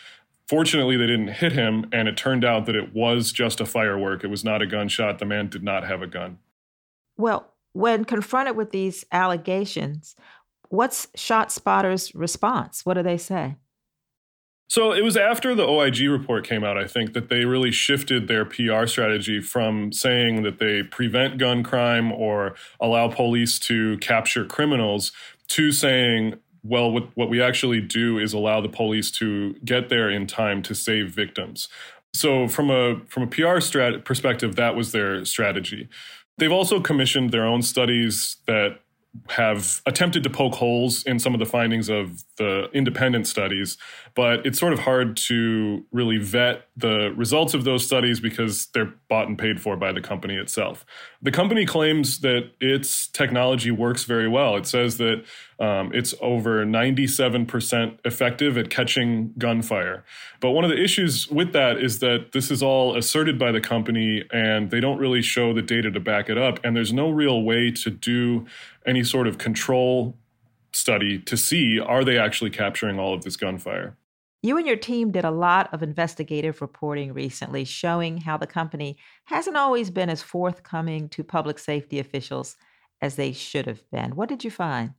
Fortunately, 0.48 0.98
they 0.98 1.08
didn't 1.08 1.30
hit 1.30 1.54
him, 1.54 1.90
and 1.94 2.08
it 2.08 2.18
turned 2.18 2.44
out 2.44 2.66
that 2.66 2.76
it 2.76 2.94
was 2.94 3.32
just 3.32 3.62
a 3.62 3.66
firework. 3.66 4.24
It 4.24 4.28
was 4.28 4.44
not 4.44 4.62
a 4.62 4.68
gunshot. 4.68 5.20
The 5.20 5.26
man 5.26 5.48
did 5.48 5.64
not 5.64 5.88
have 5.88 6.02
a 6.02 6.08
gun. 6.08 6.38
Well, 7.18 7.54
when 7.72 8.04
confronted 8.04 8.56
with 8.56 8.72
these 8.72 9.06
allegations, 9.12 10.16
what's 10.70 11.08
ShotSpotter's 11.18 12.14
response? 12.14 12.86
What 12.86 12.96
do 12.96 13.04
they 13.04 13.18
say? 13.18 13.56
So 14.70 14.92
it 14.92 15.04
was 15.04 15.16
after 15.16 15.54
the 15.54 15.68
OIG 15.68 16.10
report 16.10 16.48
came 16.48 16.64
out, 16.64 16.78
I 16.78 16.88
think, 16.88 17.14
that 17.14 17.30
they 17.30 17.46
really 17.46 17.72
shifted 17.72 18.28
their 18.28 18.44
PR 18.44 18.88
strategy 18.88 19.40
from 19.40 19.92
saying 19.92 20.44
that 20.44 20.58
they 20.58 20.82
prevent 20.82 21.38
gun 21.38 21.64
crime 21.64 22.12
or 22.12 22.56
allow 22.80 23.08
police 23.08 23.60
to 23.60 23.98
capture 24.00 24.46
criminals 24.46 25.12
to 25.50 25.72
saying 25.72 26.40
well, 26.64 26.90
what, 26.92 27.10
what 27.16 27.30
we 27.30 27.42
actually 27.42 27.82
do 27.82 28.18
is 28.18 28.34
allow 28.34 28.62
the 28.62 28.70
police 28.70 29.12
to 29.12 29.54
get 29.66 29.90
there 29.90 30.10
in 30.10 30.26
time 30.26 30.62
to 30.64 30.74
save 30.74 31.10
victims. 31.10 31.68
So 32.14 32.48
from 32.48 32.70
a 32.70 33.02
from 33.08 33.24
a 33.24 33.28
PR 33.28 33.60
strat- 33.60 34.06
perspective, 34.06 34.56
that 34.56 34.76
was 34.76 34.92
their 34.92 35.26
strategy. 35.26 35.90
They've 36.38 36.52
also 36.52 36.80
commissioned 36.80 37.32
their 37.32 37.46
own 37.46 37.62
studies 37.62 38.38
that 38.48 38.80
have 39.30 39.82
attempted 39.86 40.24
to 40.24 40.30
poke 40.30 40.56
holes 40.56 41.04
in 41.04 41.20
some 41.20 41.34
of 41.34 41.40
the 41.40 41.46
findings 41.46 41.88
of 41.88 42.24
the 42.38 42.70
independent 42.74 43.28
studies, 43.28 43.78
but 44.16 44.46
it's 44.46 44.60
sort 44.60 44.74
of 44.74 44.80
hard 44.80 45.16
to 45.16 45.86
really 45.92 46.18
vet 46.18 46.68
the 46.76 47.14
results 47.16 47.54
of 47.54 47.64
those 47.64 47.86
studies 47.86 48.20
because 48.20 48.68
they're 48.74 48.94
bought 49.10 49.28
and 49.28 49.38
paid 49.38 49.62
for 49.62 49.78
by 49.78 49.92
the 49.92 50.02
company 50.02 50.36
itself. 50.36 50.86
The 51.22 51.32
company 51.32 51.66
claims 51.66 52.20
that 52.20 52.52
its 52.60 53.08
technology 53.08 53.72
works 53.72 54.04
very 54.04 54.28
well. 54.28 54.56
It 54.56 54.66
says 54.66 54.98
that 54.98 55.24
um, 55.60 55.92
it's 55.94 56.14
over 56.20 56.66
97% 56.66 58.00
effective 58.04 58.58
at 58.58 58.70
catching 58.70 59.34
gunfire. 59.38 60.04
But 60.42 60.52
one 60.52 60.66
of 60.66 60.72
the 60.72 60.82
issues 60.82 61.30
with 61.30 61.54
that 61.54 61.78
is 61.78 62.00
that 62.00 62.32
this 62.34 62.52
is 62.52 62.62
all 62.62 62.98
asserted 62.98 63.40
by 63.40 63.52
the 63.52 63.62
company 63.62 64.24
and 64.34 64.72
they 64.72 64.80
don't 64.80 64.98
really 64.98 65.22
show 65.22 65.54
the 65.54 65.62
data 65.62 65.92
to 65.92 66.00
back 66.00 66.30
it 66.30 66.38
up. 66.38 66.60
And 66.64 66.76
there's 66.76 66.92
no 66.92 67.10
real 67.10 67.44
way 67.44 67.72
to 67.72 67.90
do 67.90 68.46
any 68.86 69.04
sort 69.04 69.28
of 69.28 69.38
control 69.38 70.18
study 70.74 71.20
to 71.20 71.38
see 71.38 71.80
are 71.80 72.04
they 72.04 72.18
actually 72.18 72.50
capturing 72.50 73.00
all 73.00 73.14
of 73.14 73.24
this 73.24 73.36
gunfire. 73.36 73.98
You 74.42 74.58
and 74.58 74.68
your 74.68 74.76
team 74.76 75.12
did 75.12 75.24
a 75.24 75.32
lot 75.32 75.74
of 75.74 75.82
investigative 75.82 76.62
reporting 76.62 77.14
recently 77.14 77.64
showing 77.64 78.18
how 78.20 78.36
the 78.36 78.48
company 78.48 78.98
hasn't 79.26 79.56
always 79.56 79.90
been 79.90 80.10
as 80.10 80.22
forthcoming 80.22 81.08
to 81.10 81.24
public 81.24 81.60
safety 81.60 81.98
officials 81.98 82.58
as 83.02 83.16
they 83.16 83.32
should 83.32 83.68
have 83.68 83.90
been. 83.90 84.16
What 84.16 84.28
did 84.30 84.44
you 84.44 84.52
find? 84.52 84.94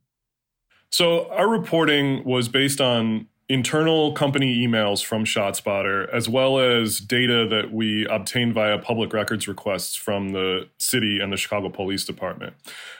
So, 0.89 1.29
our 1.29 1.47
reporting 1.47 2.23
was 2.23 2.47
based 2.47 2.79
on 2.79 3.27
internal 3.47 4.13
company 4.13 4.65
emails 4.65 5.03
from 5.03 5.23
ShotSpotter, 5.23 6.11
as 6.11 6.27
well 6.27 6.59
as 6.59 6.99
data 6.99 7.47
that 7.47 7.71
we 7.71 8.07
obtained 8.07 8.53
via 8.53 8.79
public 8.79 9.13
records 9.13 9.47
requests 9.47 9.95
from 9.95 10.29
the 10.29 10.67
city 10.79 11.19
and 11.19 11.31
the 11.31 11.37
Chicago 11.37 11.69
Police 11.69 12.05
Department. 12.05 12.53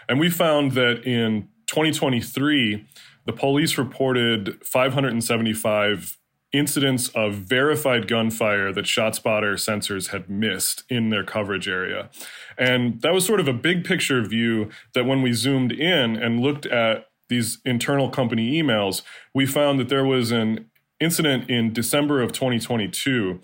And 0.08 0.20
we 0.20 0.30
found 0.30 0.74
that 0.74 1.04
in 1.04 1.48
2023, 1.68 2.86
the 3.26 3.34
police 3.34 3.78
reported 3.78 4.64
575 4.64 6.18
incidents 6.54 7.10
of 7.10 7.34
verified 7.34 8.08
gunfire 8.08 8.72
that 8.72 8.86
ShotSpotter 8.86 9.56
sensors 9.56 10.10
had 10.10 10.30
missed 10.30 10.84
in 10.90 11.10
their 11.10 11.24
coverage 11.24 11.68
area. 11.68 12.10
And 12.58 13.02
that 13.02 13.14
was 13.14 13.26
sort 13.26 13.40
of 13.40 13.48
a 13.48 13.54
big 13.54 13.84
picture 13.84 14.22
view 14.22 14.70
that 14.94 15.06
when 15.06 15.22
we 15.22 15.34
zoomed 15.34 15.72
in 15.72 16.16
and 16.16 16.40
looked 16.40 16.66
at 16.68 17.08
these 17.28 17.60
internal 17.66 18.10
company 18.10 18.62
emails, 18.62 19.02
we 19.34 19.46
found 19.46 19.80
that 19.80 19.90
there 19.90 20.06
was 20.06 20.32
an 20.32 20.70
incident 21.00 21.50
in 21.50 21.74
December 21.74 22.22
of 22.22 22.32
2022 22.32 23.40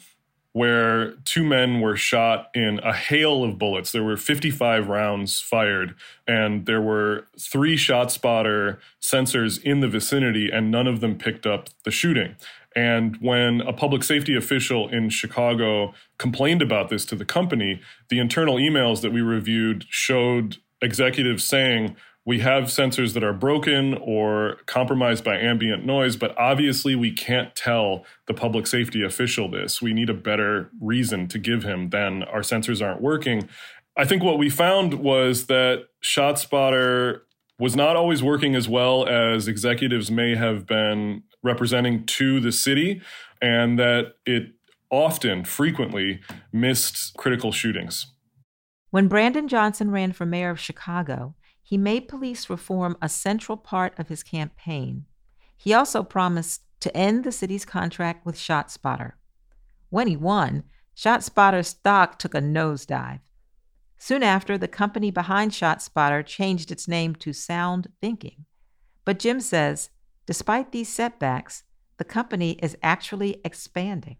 where 0.53 1.13
two 1.23 1.43
men 1.43 1.79
were 1.79 1.95
shot 1.95 2.49
in 2.53 2.79
a 2.83 2.93
hail 2.93 3.43
of 3.43 3.57
bullets. 3.57 3.91
There 3.91 4.03
were 4.03 4.17
55 4.17 4.89
rounds 4.89 5.39
fired, 5.39 5.95
and 6.27 6.65
there 6.65 6.81
were 6.81 7.27
three 7.39 7.77
ShotSpotter 7.77 8.77
sensors 9.01 9.63
in 9.63 9.79
the 9.79 9.87
vicinity, 9.87 10.49
and 10.51 10.69
none 10.69 10.87
of 10.87 10.99
them 10.99 11.17
picked 11.17 11.45
up 11.45 11.69
the 11.85 11.91
shooting. 11.91 12.35
And 12.75 13.17
when 13.17 13.61
a 13.61 13.73
public 13.73 14.03
safety 14.03 14.35
official 14.35 14.89
in 14.89 15.09
Chicago 15.09 15.93
complained 16.17 16.61
about 16.61 16.89
this 16.89 17.05
to 17.05 17.15
the 17.15 17.25
company, 17.25 17.81
the 18.09 18.19
internal 18.19 18.55
emails 18.55 19.01
that 19.01 19.13
we 19.13 19.21
reviewed 19.21 19.85
showed 19.89 20.57
executives 20.81 21.43
saying, 21.43 21.95
we 22.25 22.39
have 22.39 22.65
sensors 22.65 23.13
that 23.13 23.23
are 23.23 23.33
broken 23.33 23.95
or 23.95 24.57
compromised 24.67 25.23
by 25.23 25.37
ambient 25.37 25.85
noise, 25.85 26.15
but 26.15 26.37
obviously 26.37 26.95
we 26.95 27.11
can't 27.11 27.55
tell 27.55 28.05
the 28.27 28.33
public 28.33 28.67
safety 28.67 29.03
official 29.03 29.49
this. 29.49 29.81
We 29.81 29.93
need 29.93 30.09
a 30.09 30.13
better 30.13 30.69
reason 30.79 31.27
to 31.29 31.39
give 31.39 31.63
him 31.63 31.89
than 31.89 32.23
our 32.23 32.41
sensors 32.41 32.85
aren't 32.85 33.01
working. 33.01 33.49
I 33.97 34.05
think 34.05 34.23
what 34.23 34.37
we 34.37 34.49
found 34.49 34.95
was 34.95 35.47
that 35.47 35.87
ShotSpotter 36.03 37.21
was 37.59 37.75
not 37.75 37.95
always 37.95 38.23
working 38.23 38.55
as 38.55 38.69
well 38.69 39.07
as 39.07 39.47
executives 39.47 40.09
may 40.11 40.35
have 40.35 40.65
been 40.65 41.23
representing 41.43 42.05
to 42.05 42.39
the 42.39 42.51
city, 42.51 43.01
and 43.41 43.79
that 43.79 44.13
it 44.25 44.53
often, 44.91 45.43
frequently 45.43 46.19
missed 46.51 47.15
critical 47.17 47.51
shootings. 47.51 48.07
When 48.89 49.07
Brandon 49.07 49.47
Johnson 49.47 49.89
ran 49.89 50.11
for 50.11 50.25
mayor 50.25 50.49
of 50.49 50.59
Chicago, 50.59 51.35
he 51.71 51.77
made 51.77 52.09
police 52.09 52.49
reform 52.49 52.97
a 53.01 53.07
central 53.07 53.55
part 53.55 53.97
of 53.97 54.09
his 54.09 54.23
campaign. 54.23 55.05
He 55.55 55.73
also 55.73 56.03
promised 56.03 56.63
to 56.81 56.95
end 56.97 57.23
the 57.23 57.31
city's 57.31 57.63
contract 57.63 58.25
with 58.25 58.35
ShotSpotter. 58.35 59.13
When 59.89 60.07
he 60.07 60.17
won, 60.17 60.63
ShotSpotter's 60.97 61.69
stock 61.69 62.19
took 62.19 62.35
a 62.35 62.41
nosedive. 62.41 63.21
Soon 63.97 64.21
after, 64.21 64.57
the 64.57 64.67
company 64.67 65.11
behind 65.11 65.51
ShotSpotter 65.51 66.25
changed 66.25 66.73
its 66.73 66.89
name 66.89 67.15
to 67.15 67.31
Sound 67.31 67.87
Thinking. 68.01 68.43
But 69.05 69.19
Jim 69.19 69.39
says, 69.39 69.91
despite 70.25 70.73
these 70.73 70.89
setbacks, 70.89 71.63
the 71.95 72.03
company 72.03 72.59
is 72.61 72.75
actually 72.83 73.39
expanding. 73.45 74.17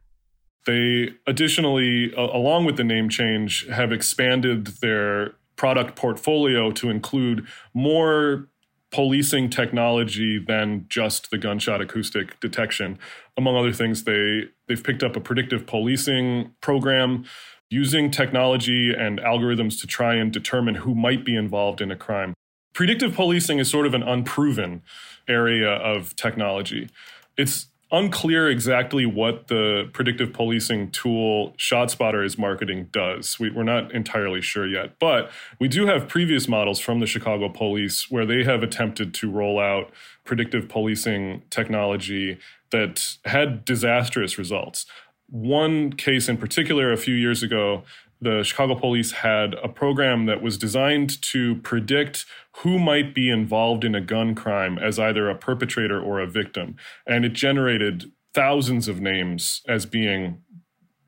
They 0.66 1.10
additionally, 1.28 2.14
along 2.14 2.64
with 2.64 2.78
the 2.78 2.86
name 2.86 3.10
change, 3.10 3.68
have 3.68 3.92
expanded 3.92 4.68
their 4.82 5.34
product 5.62 5.96
portfolio 5.96 6.72
to 6.72 6.90
include 6.90 7.46
more 7.72 8.48
policing 8.90 9.48
technology 9.48 10.44
than 10.44 10.88
just 10.90 11.30
the 11.30 11.38
gunshot 11.38 11.80
acoustic 11.80 12.40
detection. 12.40 12.98
Among 13.38 13.56
other 13.56 13.72
things, 13.72 14.06
they 14.06 14.46
they've 14.68 14.84
picked 14.84 15.04
up 15.04 15.16
a 15.16 15.20
predictive 15.20 15.68
policing 15.68 16.56
program 16.62 17.26
using 17.70 18.10
technology 18.10 18.92
and 18.92 19.20
algorithms 19.20 19.80
to 19.82 19.86
try 19.86 20.16
and 20.16 20.34
determine 20.34 20.74
who 20.74 20.96
might 20.96 21.24
be 21.24 21.36
involved 21.36 21.80
in 21.80 21.92
a 21.92 21.96
crime. 21.96 22.34
Predictive 22.74 23.14
policing 23.14 23.60
is 23.60 23.70
sort 23.70 23.86
of 23.86 23.94
an 23.94 24.02
unproven 24.02 24.82
area 25.28 25.70
of 25.70 26.16
technology. 26.16 26.90
It's 27.38 27.68
unclear 27.92 28.50
exactly 28.50 29.06
what 29.06 29.48
the 29.48 29.90
predictive 29.92 30.32
policing 30.32 30.92
tool 30.92 31.54
ShotSpotter 31.58 32.26
is 32.26 32.38
marketing 32.38 32.88
does. 32.92 33.38
We, 33.40 33.50
are 33.50 33.64
not 33.64 33.92
entirely 33.94 34.42
sure 34.42 34.68
yet, 34.68 34.98
but 35.00 35.30
we 35.60 35.68
do 35.68 35.88
have 35.88 36.08
previous 36.08 36.48
models 36.48 36.80
from 36.80 37.00
the 37.00 37.06
Chicago 37.06 37.50
police 37.50 38.10
where 38.10 38.26
they 38.26 38.44
have 38.44 38.64
attempted 38.64 39.14
to 39.16 39.30
roll 39.30 39.60
out 39.60 39.92
predictive 40.24 40.70
policing 40.70 41.44
technology 41.50 42.38
that 42.72 43.18
had 43.26 43.66
disastrous 43.66 44.38
results. 44.38 44.86
One 45.28 45.94
case 45.94 46.30
in 46.30 46.38
particular, 46.38 46.92
a 46.92 46.98
few 46.98 47.16
years 47.16 47.44
ago, 47.44 47.84
the 48.22 48.44
Chicago 48.44 48.76
police 48.76 49.12
had 49.12 49.56
a 49.64 49.68
program 49.68 50.28
that 50.28 50.42
was 50.42 50.58
designed 50.58 51.20
to 51.24 51.56
predict 51.58 52.26
who 52.58 52.78
might 52.78 53.16
be 53.16 53.30
involved 53.30 53.84
in 53.84 53.96
a 53.96 54.02
gun 54.02 54.36
crime 54.36 54.78
as 54.78 55.00
either 55.00 55.30
a 55.30 55.36
perpetrator 55.36 56.00
or 56.00 56.20
a 56.20 56.28
victim. 56.28 56.76
And 57.08 57.26
it 57.26 57.34
generated 57.34 58.12
thousands 58.34 58.88
of 58.88 59.02
names 59.02 59.62
as 59.68 59.86
being 59.86 60.42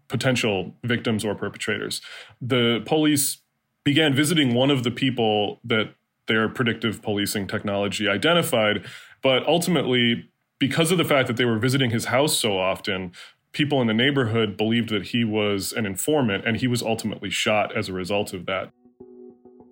potential 0.08 0.76
victims 0.84 1.24
or 1.24 1.36
perpetrators. 1.36 2.02
The 2.42 2.82
police 2.86 3.38
began 3.84 4.16
visiting 4.16 4.54
one 4.54 4.72
of 4.72 4.84
the 4.84 4.92
people 4.92 5.60
that 5.64 5.94
their 6.28 6.50
predictive 6.50 7.02
policing 7.02 7.48
technology 7.48 8.08
identified, 8.08 8.86
but 9.22 9.46
ultimately, 9.48 10.30
because 10.58 10.92
of 10.92 10.98
the 10.98 11.04
fact 11.04 11.28
that 11.28 11.38
they 11.38 11.46
were 11.46 11.60
visiting 11.60 11.90
his 11.90 12.06
house 12.06 12.38
so 12.38 12.58
often, 12.58 13.12
people 13.54 13.80
in 13.82 13.88
the 13.88 13.94
neighborhood 13.94 14.58
believed 14.58 14.90
that 14.90 15.08
he 15.08 15.24
was 15.24 15.72
an 15.74 15.86
informant, 15.86 16.46
and 16.46 16.58
he 16.58 16.68
was 16.68 16.82
ultimately 16.82 17.30
shot 17.30 17.76
as 17.76 17.88
a 17.88 17.94
result 17.94 18.34
of 18.34 18.46
that. 18.48 18.72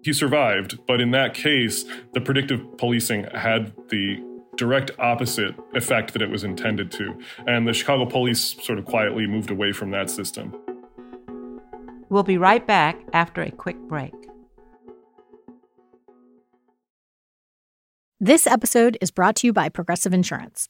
He 0.04 0.14
survived, 0.14 0.80
but 0.88 1.02
in 1.02 1.12
that 1.12 1.34
case, 1.34 1.86
the 2.14 2.22
predictive 2.22 2.62
policing 2.78 3.26
had 3.36 3.74
the 3.90 4.24
direct 4.56 4.92
opposite 5.00 5.56
effect 5.76 6.14
that 6.14 6.22
it 6.22 6.30
was 6.30 6.44
intended 6.44 6.92
to. 6.92 7.18
And 7.48 7.68
the 7.68 7.74
Chicago 7.74 8.06
police 8.06 8.56
sort 8.64 8.80
of 8.80 8.86
quietly 8.86 9.28
moved 9.28 9.52
away 9.52 9.72
from 9.72 9.92
that 9.92 10.10
system. 10.10 10.56
We'll 12.10 12.24
be 12.24 12.38
right 12.38 12.66
back 12.66 13.00
after 13.14 13.42
a 13.42 13.52
quick 13.52 13.78
break. 13.88 14.14
This 18.20 18.46
episode 18.46 18.98
is 19.02 19.10
brought 19.10 19.36
to 19.38 19.48
you 19.48 19.54
by 19.54 19.70
Progressive 19.70 20.14
Insurance. 20.14 20.70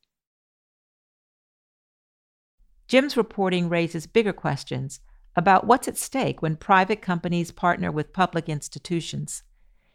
Jim's 2.91 3.15
reporting 3.15 3.69
raises 3.69 4.05
bigger 4.05 4.33
questions 4.33 4.99
about 5.37 5.65
what's 5.65 5.87
at 5.87 5.97
stake 5.97 6.41
when 6.41 6.57
private 6.57 7.01
companies 7.01 7.49
partner 7.49 7.89
with 7.89 8.11
public 8.11 8.49
institutions. 8.49 9.43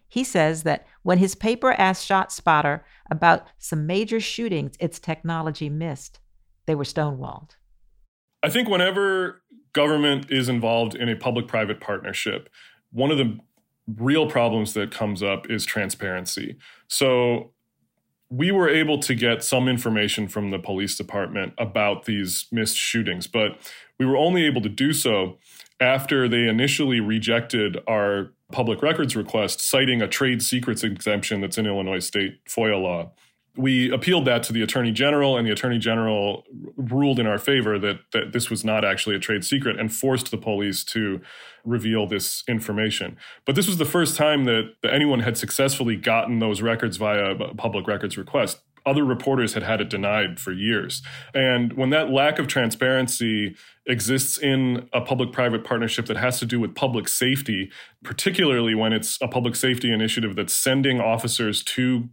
He 0.08 0.24
says 0.24 0.62
that 0.62 0.86
when 1.02 1.18
his 1.18 1.34
paper 1.34 1.72
asked 1.72 2.08
ShotSpotter 2.08 2.80
about 3.10 3.48
some 3.58 3.86
major 3.86 4.18
shootings 4.18 4.76
its 4.80 4.98
technology 4.98 5.68
missed, 5.68 6.20
they 6.64 6.74
were 6.74 6.84
stonewalled. 6.84 7.50
I 8.42 8.48
think 8.48 8.66
whenever 8.66 9.42
government 9.74 10.30
is 10.30 10.48
involved 10.48 10.94
in 10.94 11.10
a 11.10 11.16
public 11.16 11.48
private 11.48 11.82
partnership, 11.82 12.48
one 12.92 13.10
of 13.10 13.18
the 13.18 13.38
real 13.98 14.26
problems 14.26 14.72
that 14.72 14.90
comes 14.90 15.22
up 15.22 15.50
is 15.50 15.66
transparency. 15.66 16.56
So 16.88 17.52
we 18.28 18.50
were 18.50 18.68
able 18.68 18.98
to 18.98 19.14
get 19.14 19.44
some 19.44 19.68
information 19.68 20.28
from 20.28 20.50
the 20.50 20.58
police 20.58 20.96
department 20.96 21.52
about 21.58 22.04
these 22.06 22.46
missed 22.50 22.76
shootings, 22.76 23.26
but 23.26 23.58
we 23.98 24.06
were 24.06 24.16
only 24.16 24.44
able 24.44 24.60
to 24.60 24.68
do 24.68 24.92
so 24.92 25.38
after 25.80 26.28
they 26.28 26.48
initially 26.48 27.00
rejected 27.00 27.78
our 27.86 28.32
public 28.50 28.82
records 28.82 29.14
request, 29.14 29.60
citing 29.60 30.02
a 30.02 30.08
trade 30.08 30.42
secrets 30.42 30.82
exemption 30.82 31.40
that's 31.40 31.58
in 31.58 31.66
Illinois 31.66 31.98
state 31.98 32.44
FOIA 32.46 32.80
law 32.80 33.12
we 33.56 33.90
appealed 33.90 34.26
that 34.26 34.42
to 34.44 34.52
the 34.52 34.62
attorney 34.62 34.92
general, 34.92 35.36
and 35.36 35.46
the 35.46 35.52
attorney 35.52 35.78
general 35.78 36.44
ruled 36.76 37.18
in 37.18 37.26
our 37.26 37.38
favor 37.38 37.78
that, 37.78 38.00
that 38.12 38.32
this 38.32 38.50
was 38.50 38.64
not 38.64 38.84
actually 38.84 39.16
a 39.16 39.18
trade 39.18 39.44
secret 39.44 39.78
and 39.78 39.92
forced 39.94 40.30
the 40.30 40.36
police 40.36 40.84
to 40.84 41.20
reveal 41.64 42.06
this 42.06 42.44
information. 42.48 43.16
But 43.44 43.54
this 43.54 43.66
was 43.66 43.78
the 43.78 43.84
first 43.84 44.16
time 44.16 44.44
that, 44.44 44.74
that 44.82 44.92
anyone 44.92 45.20
had 45.20 45.36
successfully 45.36 45.96
gotten 45.96 46.38
those 46.38 46.62
records 46.62 46.96
via 46.96 47.32
a 47.32 47.54
public 47.54 47.86
records 47.86 48.16
request. 48.16 48.60
Other 48.84 49.04
reporters 49.04 49.54
had 49.54 49.64
had 49.64 49.80
it 49.80 49.90
denied 49.90 50.38
for 50.38 50.52
years. 50.52 51.02
And 51.34 51.72
when 51.72 51.90
that 51.90 52.10
lack 52.10 52.38
of 52.38 52.46
transparency 52.46 53.56
exists 53.84 54.38
in 54.38 54.88
a 54.92 55.00
public 55.00 55.32
private 55.32 55.64
partnership 55.64 56.06
that 56.06 56.16
has 56.16 56.38
to 56.38 56.46
do 56.46 56.60
with 56.60 56.76
public 56.76 57.08
safety, 57.08 57.70
particularly 58.04 58.76
when 58.76 58.92
it's 58.92 59.18
a 59.20 59.26
public 59.26 59.56
safety 59.56 59.92
initiative 59.92 60.36
that's 60.36 60.54
sending 60.54 61.00
officers 61.00 61.64
to 61.64 62.08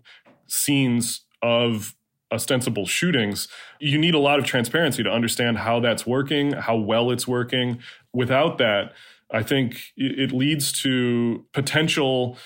scenes 0.48 1.23
of 1.44 1.96
ostensible 2.32 2.88
shootings, 2.88 3.48
you 3.80 4.00
need 4.00 4.16
a 4.16 4.20
lot 4.20 4.40
of 4.40 4.46
transparency 4.46 5.04
to 5.04 5.10
understand 5.10 5.60
how 5.60 5.80
that's 5.80 6.08
working, 6.08 6.54
how 6.54 6.76
well 6.76 7.12
it's 7.12 7.28
working. 7.28 7.78
Without 8.12 8.58
that, 8.58 8.94
I 9.32 9.44
think 9.44 9.94
it 9.96 10.32
leads 10.32 10.72
to 10.82 11.46
potential 11.54 12.38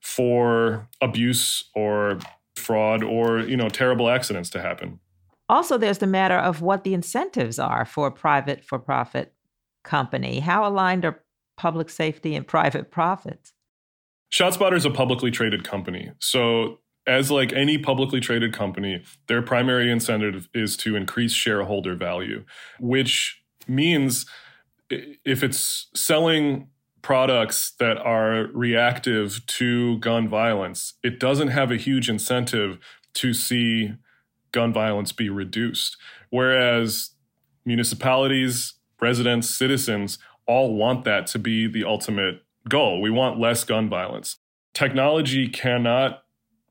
for 0.00 0.88
abuse 1.00 1.64
or 1.74 2.18
fraud 2.56 3.02
or, 3.02 3.40
you 3.40 3.56
know, 3.56 3.68
terrible 3.68 4.08
accidents 4.08 4.48
to 4.50 4.60
happen. 4.60 5.00
Also, 5.48 5.76
there's 5.76 5.98
the 5.98 6.06
matter 6.06 6.36
of 6.36 6.62
what 6.62 6.84
the 6.84 6.94
incentives 6.94 7.58
are 7.58 7.84
for 7.84 8.06
a 8.06 8.12
private 8.12 8.64
for 8.64 8.78
profit 8.78 9.34
company. 9.82 10.40
How 10.40 10.66
aligned 10.66 11.04
are 11.04 11.22
public 11.56 11.90
safety 11.90 12.34
and 12.34 12.46
private 12.46 12.90
profits? 12.90 13.52
ShotSpotter 14.32 14.76
is 14.76 14.84
a 14.84 14.90
publicly 14.90 15.30
traded 15.30 15.64
company. 15.64 16.10
So 16.18 16.80
as 17.06 17.30
like 17.30 17.52
any 17.52 17.78
publicly 17.78 18.20
traded 18.20 18.52
company, 18.52 19.02
their 19.26 19.42
primary 19.42 19.90
incentive 19.90 20.48
is 20.54 20.76
to 20.78 20.96
increase 20.96 21.32
shareholder 21.32 21.94
value, 21.94 22.44
which 22.80 23.42
means 23.68 24.26
if 24.90 25.42
it's 25.42 25.88
selling 25.94 26.68
products 27.02 27.74
that 27.78 27.98
are 27.98 28.48
reactive 28.54 29.44
to 29.46 29.98
gun 29.98 30.28
violence, 30.28 30.94
it 31.02 31.20
doesn't 31.20 31.48
have 31.48 31.70
a 31.70 31.76
huge 31.76 32.08
incentive 32.08 32.78
to 33.12 33.34
see 33.34 33.92
gun 34.52 34.72
violence 34.72 35.12
be 35.12 35.28
reduced. 35.28 35.96
Whereas 36.30 37.10
municipalities, 37.64 38.74
residents, 39.00 39.50
citizens 39.50 40.18
all 40.46 40.74
want 40.74 41.04
that 41.04 41.26
to 41.28 41.38
be 41.38 41.66
the 41.66 41.84
ultimate 41.84 42.42
goal. 42.68 43.00
We 43.00 43.10
want 43.10 43.38
less 43.38 43.64
gun 43.64 43.88
violence. 43.88 44.36
Technology 44.72 45.48
cannot 45.48 46.23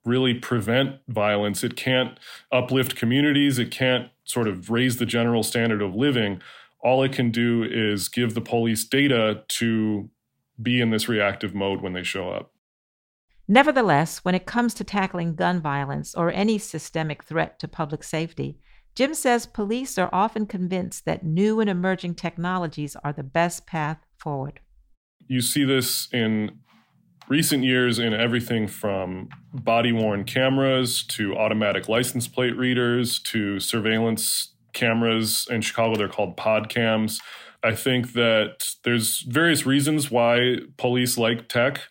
really 0.05 0.33
prevent 0.33 0.97
violence. 1.07 1.63
It 1.63 1.75
can't 1.75 2.19
uplift 2.51 2.95
communities. 2.95 3.59
It 3.59 3.71
can't 3.71 4.09
sort 4.23 4.47
of 4.47 4.69
raise 4.69 4.97
the 4.97 5.05
general 5.05 5.43
standard 5.43 5.81
of 5.81 5.95
living. 5.95 6.41
All 6.79 7.03
it 7.03 7.13
can 7.13 7.31
do 7.31 7.63
is 7.63 8.09
give 8.09 8.33
the 8.33 8.41
police 8.41 8.83
data 8.83 9.43
to 9.47 10.09
be 10.61 10.81
in 10.81 10.91
this 10.91 11.07
reactive 11.07 11.55
mode 11.55 11.81
when 11.81 11.93
they 11.93 12.03
show 12.03 12.29
up. 12.29 12.51
Nevertheless, 13.47 14.19
when 14.19 14.35
it 14.35 14.45
comes 14.45 14.73
to 14.75 14.83
tackling 14.83 15.35
gun 15.35 15.61
violence 15.61 16.15
or 16.15 16.31
any 16.31 16.57
systemic 16.57 17.23
threat 17.23 17.59
to 17.59 17.67
public 17.67 18.03
safety, 18.03 18.57
Jim 18.95 19.13
says 19.13 19.45
police 19.45 19.97
are 19.97 20.09
often 20.13 20.45
convinced 20.45 21.05
that 21.05 21.25
new 21.25 21.59
and 21.59 21.69
emerging 21.69 22.15
technologies 22.15 22.95
are 23.03 23.11
the 23.11 23.23
best 23.23 23.65
path 23.65 23.97
forward. 24.17 24.59
You 25.27 25.41
see 25.41 25.63
this 25.63 26.07
in 26.13 26.59
recent 27.27 27.63
years 27.63 27.99
in 27.99 28.13
everything 28.13 28.67
from 28.67 29.29
body 29.53 29.91
worn 29.91 30.23
cameras 30.23 31.03
to 31.03 31.35
automatic 31.35 31.87
license 31.87 32.27
plate 32.27 32.55
readers 32.57 33.19
to 33.19 33.59
surveillance 33.59 34.53
cameras. 34.73 35.47
In 35.49 35.61
Chicago, 35.61 35.95
they're 35.95 36.09
called 36.09 36.35
pod 36.37 36.69
cams. 36.69 37.21
I 37.63 37.73
think 37.73 38.13
that 38.13 38.75
there's 38.83 39.21
various 39.21 39.65
reasons 39.65 40.11
why 40.11 40.57
police 40.77 41.17
like 41.17 41.47
tech. 41.47 41.81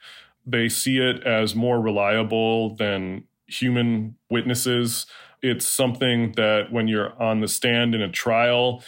They 0.44 0.68
see 0.68 0.98
it 0.98 1.22
as 1.24 1.54
more 1.54 1.80
reliable 1.80 2.76
than 2.76 3.24
human 3.46 4.16
witnesses. 4.28 5.06
It's 5.40 5.66
something 5.66 6.32
that 6.32 6.70
when 6.70 6.88
you're 6.88 7.20
on 7.20 7.40
the 7.40 7.48
stand 7.48 7.94
in 7.94 8.02
a 8.02 8.10
trial, 8.10 8.82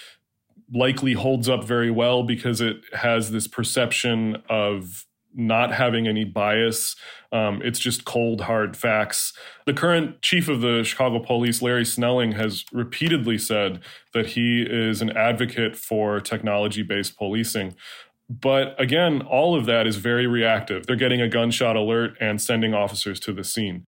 likely 0.72 1.14
holds 1.14 1.48
up 1.48 1.64
very 1.64 1.90
well 1.90 2.22
because 2.22 2.61
it 2.61 2.76
has 2.92 3.30
this 3.30 3.46
perception 3.46 4.42
of 4.48 5.07
not 5.34 5.72
having 5.72 6.06
any 6.06 6.24
bias. 6.24 6.96
Um, 7.32 7.60
it's 7.64 7.78
just 7.78 8.04
cold, 8.04 8.42
hard 8.42 8.76
facts. 8.76 9.32
The 9.66 9.72
current 9.72 10.22
chief 10.22 10.48
of 10.48 10.60
the 10.60 10.84
Chicago 10.84 11.18
police, 11.18 11.60
Larry 11.60 11.84
Snelling, 11.84 12.32
has 12.32 12.64
repeatedly 12.72 13.38
said 13.38 13.80
that 14.12 14.26
he 14.26 14.62
is 14.62 15.02
an 15.02 15.10
advocate 15.16 15.76
for 15.76 16.20
technology 16.20 16.82
based 16.82 17.16
policing. 17.16 17.74
But 18.30 18.80
again, 18.80 19.22
all 19.22 19.54
of 19.54 19.66
that 19.66 19.86
is 19.86 19.96
very 19.96 20.26
reactive. 20.26 20.86
They're 20.86 20.96
getting 20.96 21.20
a 21.20 21.28
gunshot 21.28 21.76
alert 21.76 22.16
and 22.20 22.40
sending 22.40 22.72
officers 22.72 23.20
to 23.20 23.32
the 23.32 23.44
scene. 23.44 23.84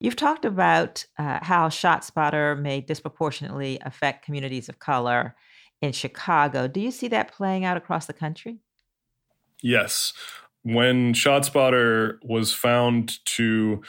You've 0.00 0.16
talked 0.16 0.44
about 0.44 1.04
uh, 1.18 1.40
how 1.42 1.68
ShotSpotter 1.68 2.58
may 2.58 2.80
disproportionately 2.80 3.78
affect 3.82 4.24
communities 4.24 4.68
of 4.68 4.78
color 4.78 5.34
in 5.82 5.92
Chicago. 5.92 6.68
Do 6.68 6.80
you 6.80 6.90
see 6.90 7.08
that 7.08 7.32
playing 7.32 7.64
out 7.64 7.76
across 7.76 8.06
the 8.06 8.12
country? 8.12 8.58
Yes. 9.62 10.12
When 10.62 11.14
ShotSpotter 11.14 12.18
was 12.22 12.52
found 12.52 13.24
to 13.36 13.82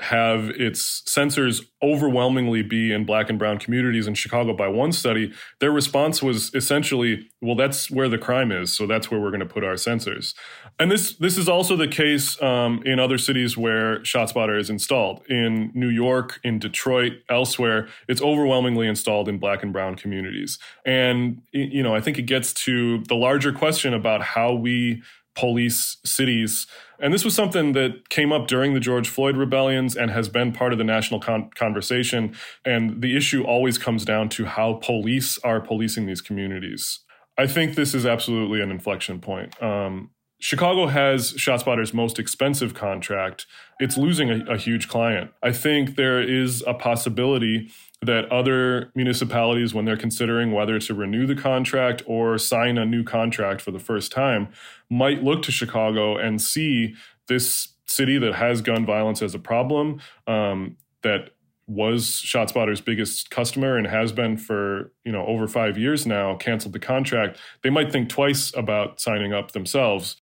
have 0.00 0.50
its 0.50 1.02
sensors 1.02 1.64
overwhelmingly 1.82 2.62
be 2.62 2.92
in 2.92 3.04
black 3.04 3.28
and 3.28 3.38
brown 3.38 3.58
communities 3.58 4.06
in 4.06 4.14
Chicago 4.14 4.54
by 4.54 4.68
one 4.68 4.92
study, 4.92 5.32
their 5.60 5.70
response 5.70 6.22
was 6.22 6.54
essentially, 6.54 7.28
well, 7.40 7.54
that's 7.54 7.90
where 7.90 8.08
the 8.08 8.18
crime 8.18 8.50
is, 8.50 8.72
so 8.72 8.86
that's 8.86 9.10
where 9.10 9.20
we're 9.20 9.30
going 9.30 9.40
to 9.40 9.46
put 9.46 9.64
our 9.64 9.74
sensors. 9.74 10.34
And 10.78 10.90
this 10.90 11.14
this 11.16 11.36
is 11.36 11.48
also 11.48 11.76
the 11.76 11.88
case 11.88 12.40
um, 12.42 12.82
in 12.84 12.98
other 12.98 13.18
cities 13.18 13.56
where 13.56 14.00
ShotSpotter 14.00 14.58
is 14.58 14.70
installed. 14.70 15.22
In 15.28 15.70
New 15.74 15.88
York, 15.90 16.40
in 16.42 16.58
Detroit, 16.58 17.12
elsewhere, 17.28 17.88
it's 18.08 18.22
overwhelmingly 18.22 18.86
installed 18.86 19.28
in 19.28 19.38
black 19.38 19.62
and 19.62 19.72
brown 19.72 19.96
communities. 19.96 20.58
And 20.84 21.42
you 21.52 21.82
know, 21.82 21.94
I 21.94 22.00
think 22.00 22.18
it 22.18 22.22
gets 22.22 22.52
to 22.64 23.04
the 23.04 23.16
larger 23.16 23.52
question 23.52 23.92
about 23.92 24.22
how 24.22 24.54
we 24.54 25.02
police 25.40 25.96
cities. 26.04 26.66
And 26.98 27.14
this 27.14 27.24
was 27.24 27.34
something 27.34 27.72
that 27.72 28.10
came 28.10 28.30
up 28.30 28.46
during 28.46 28.74
the 28.74 28.80
George 28.80 29.08
Floyd 29.08 29.38
rebellions 29.38 29.96
and 29.96 30.10
has 30.10 30.28
been 30.28 30.52
part 30.52 30.72
of 30.72 30.78
the 30.78 30.84
national 30.84 31.18
con- 31.18 31.48
conversation. 31.54 32.36
And 32.62 33.00
the 33.00 33.16
issue 33.16 33.42
always 33.42 33.78
comes 33.78 34.04
down 34.04 34.28
to 34.30 34.44
how 34.44 34.74
police 34.74 35.38
are 35.38 35.58
policing 35.60 36.04
these 36.04 36.20
communities. 36.20 37.00
I 37.38 37.46
think 37.46 37.74
this 37.74 37.94
is 37.94 38.04
absolutely 38.04 38.60
an 38.60 38.70
inflection 38.70 39.18
point. 39.18 39.60
Um, 39.62 40.10
Chicago 40.40 40.86
has 40.88 41.32
ShotSpotter's 41.32 41.94
most 41.94 42.18
expensive 42.18 42.74
contract. 42.74 43.46
It's 43.78 43.96
losing 43.96 44.30
a, 44.30 44.44
a 44.52 44.58
huge 44.58 44.88
client. 44.88 45.30
I 45.42 45.52
think 45.52 45.96
there 45.96 46.20
is 46.20 46.62
a 46.66 46.74
possibility 46.74 47.70
that 48.02 48.30
other 48.32 48.90
municipalities, 48.94 49.74
when 49.74 49.84
they're 49.84 49.96
considering 49.96 50.52
whether 50.52 50.78
to 50.78 50.94
renew 50.94 51.26
the 51.26 51.34
contract 51.34 52.02
or 52.06 52.38
sign 52.38 52.78
a 52.78 52.86
new 52.86 53.04
contract 53.04 53.60
for 53.60 53.70
the 53.70 53.78
first 53.78 54.10
time, 54.10 54.48
might 54.88 55.22
look 55.22 55.42
to 55.42 55.52
Chicago 55.52 56.16
and 56.16 56.40
see 56.40 56.94
this 57.28 57.68
city 57.86 58.18
that 58.18 58.34
has 58.34 58.62
gun 58.62 58.86
violence 58.86 59.20
as 59.20 59.34
a 59.34 59.38
problem, 59.38 60.00
um, 60.26 60.76
that 61.02 61.30
was 61.66 62.04
ShotSpotter's 62.04 62.80
biggest 62.80 63.30
customer 63.30 63.76
and 63.76 63.86
has 63.86 64.10
been 64.10 64.36
for 64.36 64.92
you 65.04 65.12
know 65.12 65.24
over 65.26 65.46
five 65.46 65.78
years 65.78 66.06
now, 66.06 66.34
canceled 66.36 66.72
the 66.72 66.80
contract. 66.80 67.38
They 67.62 67.70
might 67.70 67.92
think 67.92 68.08
twice 68.08 68.52
about 68.56 69.00
signing 69.00 69.32
up 69.32 69.52
themselves. 69.52 70.16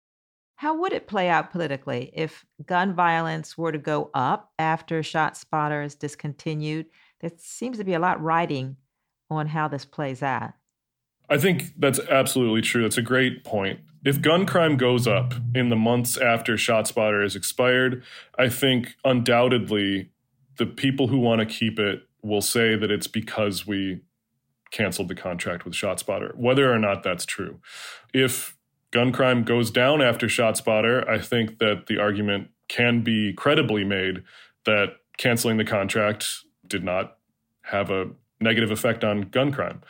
How 0.57 0.77
would 0.81 0.93
it 0.93 1.07
play 1.07 1.29
out 1.29 1.53
politically 1.53 2.11
if 2.15 2.45
gun 2.65 2.95
violence 2.95 3.59
were 3.59 3.73
to 3.73 3.79
go 3.79 4.11
up 4.15 4.53
after 4.59 5.03
ShotSpotter 5.03 5.85
is 5.85 5.95
discontinued? 5.95 6.87
There 7.29 7.39
seems 7.39 7.79
to 7.79 7.85
be 7.85 7.95
a 7.95 7.99
lot 7.99 8.23
riding 8.23 8.77
on 9.31 9.49
how 9.49 9.67
this 9.67 9.85
plays 9.85 10.23
out. 10.23 10.53
I 11.29 11.39
think 11.39 11.73
that's 11.77 11.99
absolutely 11.99 12.61
true. 12.61 12.83
That's 12.83 12.99
a 12.99 13.03
great 13.03 13.43
point. 13.43 13.81
If 14.05 14.23
gun 14.23 14.47
crime 14.47 14.77
goes 14.77 15.09
up 15.09 15.35
in 15.55 15.69
the 15.69 15.77
months 15.77 16.17
after 16.17 16.55
ShotSpotter 16.55 17.25
is 17.25 17.35
expired, 17.35 18.05
I 18.39 18.49
think 18.49 18.95
undoubtedly 19.05 20.11
the 20.59 20.67
people 20.67 21.09
who 21.09 21.19
want 21.19 21.41
to 21.41 21.47
keep 21.47 21.81
it 21.81 22.03
will 22.23 22.41
say 22.41 22.77
that 22.77 22.93
it's 22.93 23.09
because 23.09 23.67
we 23.67 24.03
canceled 24.71 25.09
the 25.09 25.17
contract 25.17 25.65
with 25.65 25.75
ShotSpotter, 25.75 26.37
whether 26.37 26.73
or 26.73 26.79
not 26.79 27.03
that's 27.03 27.25
true. 27.25 27.59
If 28.15 28.57
gun 28.93 29.11
crime 29.11 29.43
goes 29.43 29.73
down 29.73 30.01
after 30.01 30.29
ShotSpotter, 30.29 31.09
I 31.09 31.19
think 31.19 31.59
that 31.59 31.87
the 31.89 31.99
argument 31.99 32.51
can 32.69 33.03
be 33.03 33.33
credibly 33.33 33.83
made 33.83 34.23
that 34.65 34.97
canceling 35.19 35.57
the 35.57 35.65
contract 35.65 36.45
did 36.67 36.85
not 36.85 37.16
have 37.67 37.91
a 37.91 38.09
negative 38.41 38.71
effect 38.71 39.05
on 39.05 39.23
gun 39.23 39.53
crime. 39.53 39.83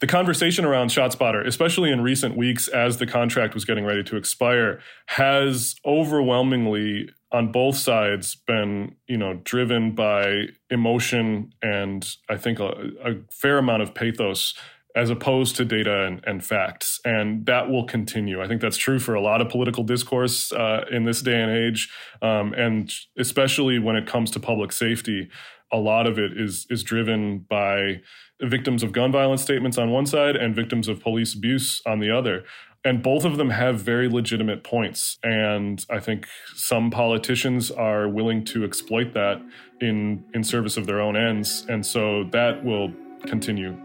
The 0.00 0.06
conversation 0.06 0.64
around 0.64 0.88
ShotSpotter, 0.88 1.44
especially 1.44 1.90
in 1.90 2.02
recent 2.02 2.36
weeks 2.36 2.68
as 2.68 2.98
the 2.98 3.06
contract 3.06 3.54
was 3.54 3.64
getting 3.64 3.84
ready 3.84 4.04
to 4.04 4.16
expire, 4.16 4.80
has 5.06 5.74
overwhelmingly 5.84 7.08
on 7.32 7.50
both 7.50 7.76
sides 7.76 8.36
been, 8.36 8.94
you 9.08 9.16
know, 9.16 9.40
driven 9.42 9.94
by 9.94 10.46
emotion 10.70 11.52
and 11.62 12.16
I 12.28 12.36
think 12.36 12.60
a, 12.60 12.90
a 13.04 13.14
fair 13.30 13.58
amount 13.58 13.82
of 13.82 13.92
pathos 13.92 14.54
as 14.94 15.10
opposed 15.10 15.54
to 15.56 15.64
data 15.64 16.06
and, 16.06 16.24
and, 16.26 16.44
facts. 16.44 17.00
And 17.04 17.44
that 17.46 17.68
will 17.68 17.84
continue. 17.84 18.42
I 18.42 18.48
think 18.48 18.60
that's 18.60 18.76
true 18.76 18.98
for 18.98 19.14
a 19.14 19.20
lot 19.20 19.40
of 19.40 19.48
political 19.48 19.84
discourse 19.84 20.50
uh, 20.50 20.86
in 20.90 21.04
this 21.04 21.22
day 21.22 21.40
and 21.40 21.50
age, 21.50 21.92
um, 22.22 22.52
and 22.54 22.92
especially 23.16 23.78
when 23.78 23.96
it 23.96 24.06
comes 24.06 24.30
to 24.32 24.40
public 24.40 24.72
safety 24.72 25.28
a 25.72 25.78
lot 25.78 26.06
of 26.06 26.18
it 26.18 26.32
is 26.36 26.66
is 26.70 26.82
driven 26.82 27.38
by 27.48 28.00
victims 28.40 28.82
of 28.82 28.92
gun 28.92 29.12
violence 29.12 29.42
statements 29.42 29.78
on 29.78 29.90
one 29.90 30.06
side 30.06 30.36
and 30.36 30.54
victims 30.54 30.88
of 30.88 31.00
police 31.00 31.34
abuse 31.34 31.82
on 31.86 31.98
the 31.98 32.10
other. 32.10 32.44
And 32.84 33.02
both 33.02 33.24
of 33.24 33.36
them 33.36 33.50
have 33.50 33.80
very 33.80 34.08
legitimate 34.08 34.62
points. 34.62 35.18
And 35.24 35.84
I 35.90 35.98
think 35.98 36.26
some 36.54 36.90
politicians 36.90 37.72
are 37.72 38.08
willing 38.08 38.44
to 38.46 38.64
exploit 38.64 39.14
that 39.14 39.42
in, 39.80 40.24
in 40.32 40.44
service 40.44 40.76
of 40.76 40.86
their 40.86 41.00
own 41.00 41.16
ends. 41.16 41.66
And 41.68 41.84
so 41.84 42.24
that 42.30 42.64
will 42.64 42.92
continue. 43.26 43.76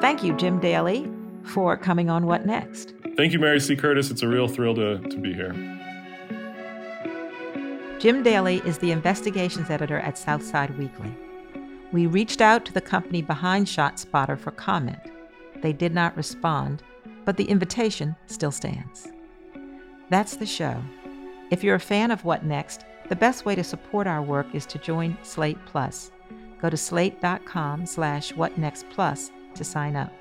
Thank 0.00 0.24
you, 0.24 0.34
Jim 0.36 0.58
Daley, 0.58 1.10
for 1.44 1.76
coming 1.76 2.08
on 2.08 2.26
What 2.26 2.46
Next. 2.46 2.94
Thank 3.16 3.32
you, 3.32 3.38
Mary 3.38 3.60
C. 3.60 3.76
Curtis. 3.76 4.10
It's 4.10 4.22
a 4.22 4.28
real 4.28 4.48
thrill 4.48 4.74
to, 4.74 4.98
to 4.98 5.16
be 5.18 5.34
here. 5.34 5.52
Jim 8.04 8.22
Daley 8.22 8.60
is 8.66 8.76
the 8.76 8.90
investigations 8.90 9.70
editor 9.70 9.98
at 9.98 10.18
South 10.18 10.44
Side 10.44 10.76
Weekly. 10.76 11.16
We 11.90 12.04
reached 12.06 12.42
out 12.42 12.66
to 12.66 12.72
the 12.74 12.82
company 12.82 13.22
behind 13.22 13.66
ShotSpotter 13.66 14.38
for 14.38 14.50
comment. 14.50 15.00
They 15.62 15.72
did 15.72 15.94
not 15.94 16.14
respond, 16.14 16.82
but 17.24 17.38
the 17.38 17.46
invitation 17.48 18.14
still 18.26 18.50
stands. 18.50 19.08
That's 20.10 20.36
the 20.36 20.44
show. 20.44 20.82
If 21.50 21.64
you're 21.64 21.76
a 21.76 21.80
fan 21.80 22.10
of 22.10 22.26
What 22.26 22.44
Next, 22.44 22.84
the 23.08 23.16
best 23.16 23.46
way 23.46 23.54
to 23.54 23.64
support 23.64 24.06
our 24.06 24.20
work 24.20 24.54
is 24.54 24.66
to 24.66 24.78
join 24.78 25.16
Slate 25.22 25.64
Plus. 25.64 26.12
Go 26.60 26.68
to 26.68 26.76
slate.com 26.76 27.86
slash 27.86 28.34
whatnextplus 28.34 29.30
to 29.54 29.64
sign 29.64 29.96
up. 29.96 30.12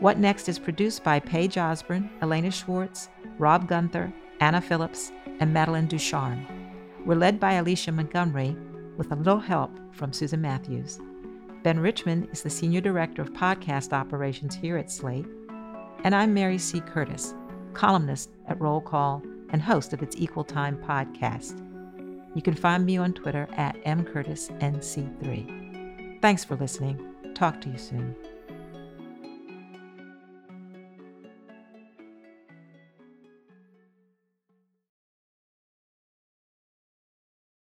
What 0.00 0.18
Next 0.18 0.48
is 0.48 0.58
produced 0.58 1.04
by 1.04 1.20
Paige 1.20 1.58
Osborne, 1.58 2.10
Elena 2.22 2.50
Schwartz, 2.50 3.08
Rob 3.38 3.68
Gunther, 3.68 4.12
Anna 4.40 4.60
Phillips, 4.60 5.12
and 5.38 5.54
Madeline 5.54 5.86
Ducharme. 5.86 6.57
We're 7.04 7.14
led 7.14 7.38
by 7.40 7.54
Alicia 7.54 7.90
Montgomery 7.92 8.54
with 8.96 9.12
a 9.12 9.16
little 9.16 9.38
help 9.38 9.70
from 9.94 10.12
Susan 10.12 10.42
Matthews. 10.42 11.00
Ben 11.62 11.80
Richmond 11.80 12.28
is 12.32 12.42
the 12.42 12.50
Senior 12.50 12.80
Director 12.80 13.22
of 13.22 13.32
Podcast 13.32 13.92
Operations 13.92 14.54
here 14.54 14.76
at 14.76 14.90
Slate. 14.90 15.26
And 16.04 16.14
I'm 16.14 16.32
Mary 16.34 16.58
C. 16.58 16.80
Curtis, 16.80 17.34
columnist 17.72 18.30
at 18.46 18.60
Roll 18.60 18.80
Call 18.80 19.22
and 19.50 19.62
host 19.62 19.92
of 19.92 20.02
its 20.02 20.16
Equal 20.16 20.44
Time 20.44 20.76
podcast. 20.76 21.64
You 22.34 22.42
can 22.42 22.54
find 22.54 22.84
me 22.84 22.98
on 22.98 23.14
Twitter 23.14 23.48
at 23.52 23.82
mcurtisnc3. 23.84 26.20
Thanks 26.20 26.44
for 26.44 26.56
listening. 26.56 27.00
Talk 27.34 27.60
to 27.62 27.70
you 27.70 27.78
soon. 27.78 28.14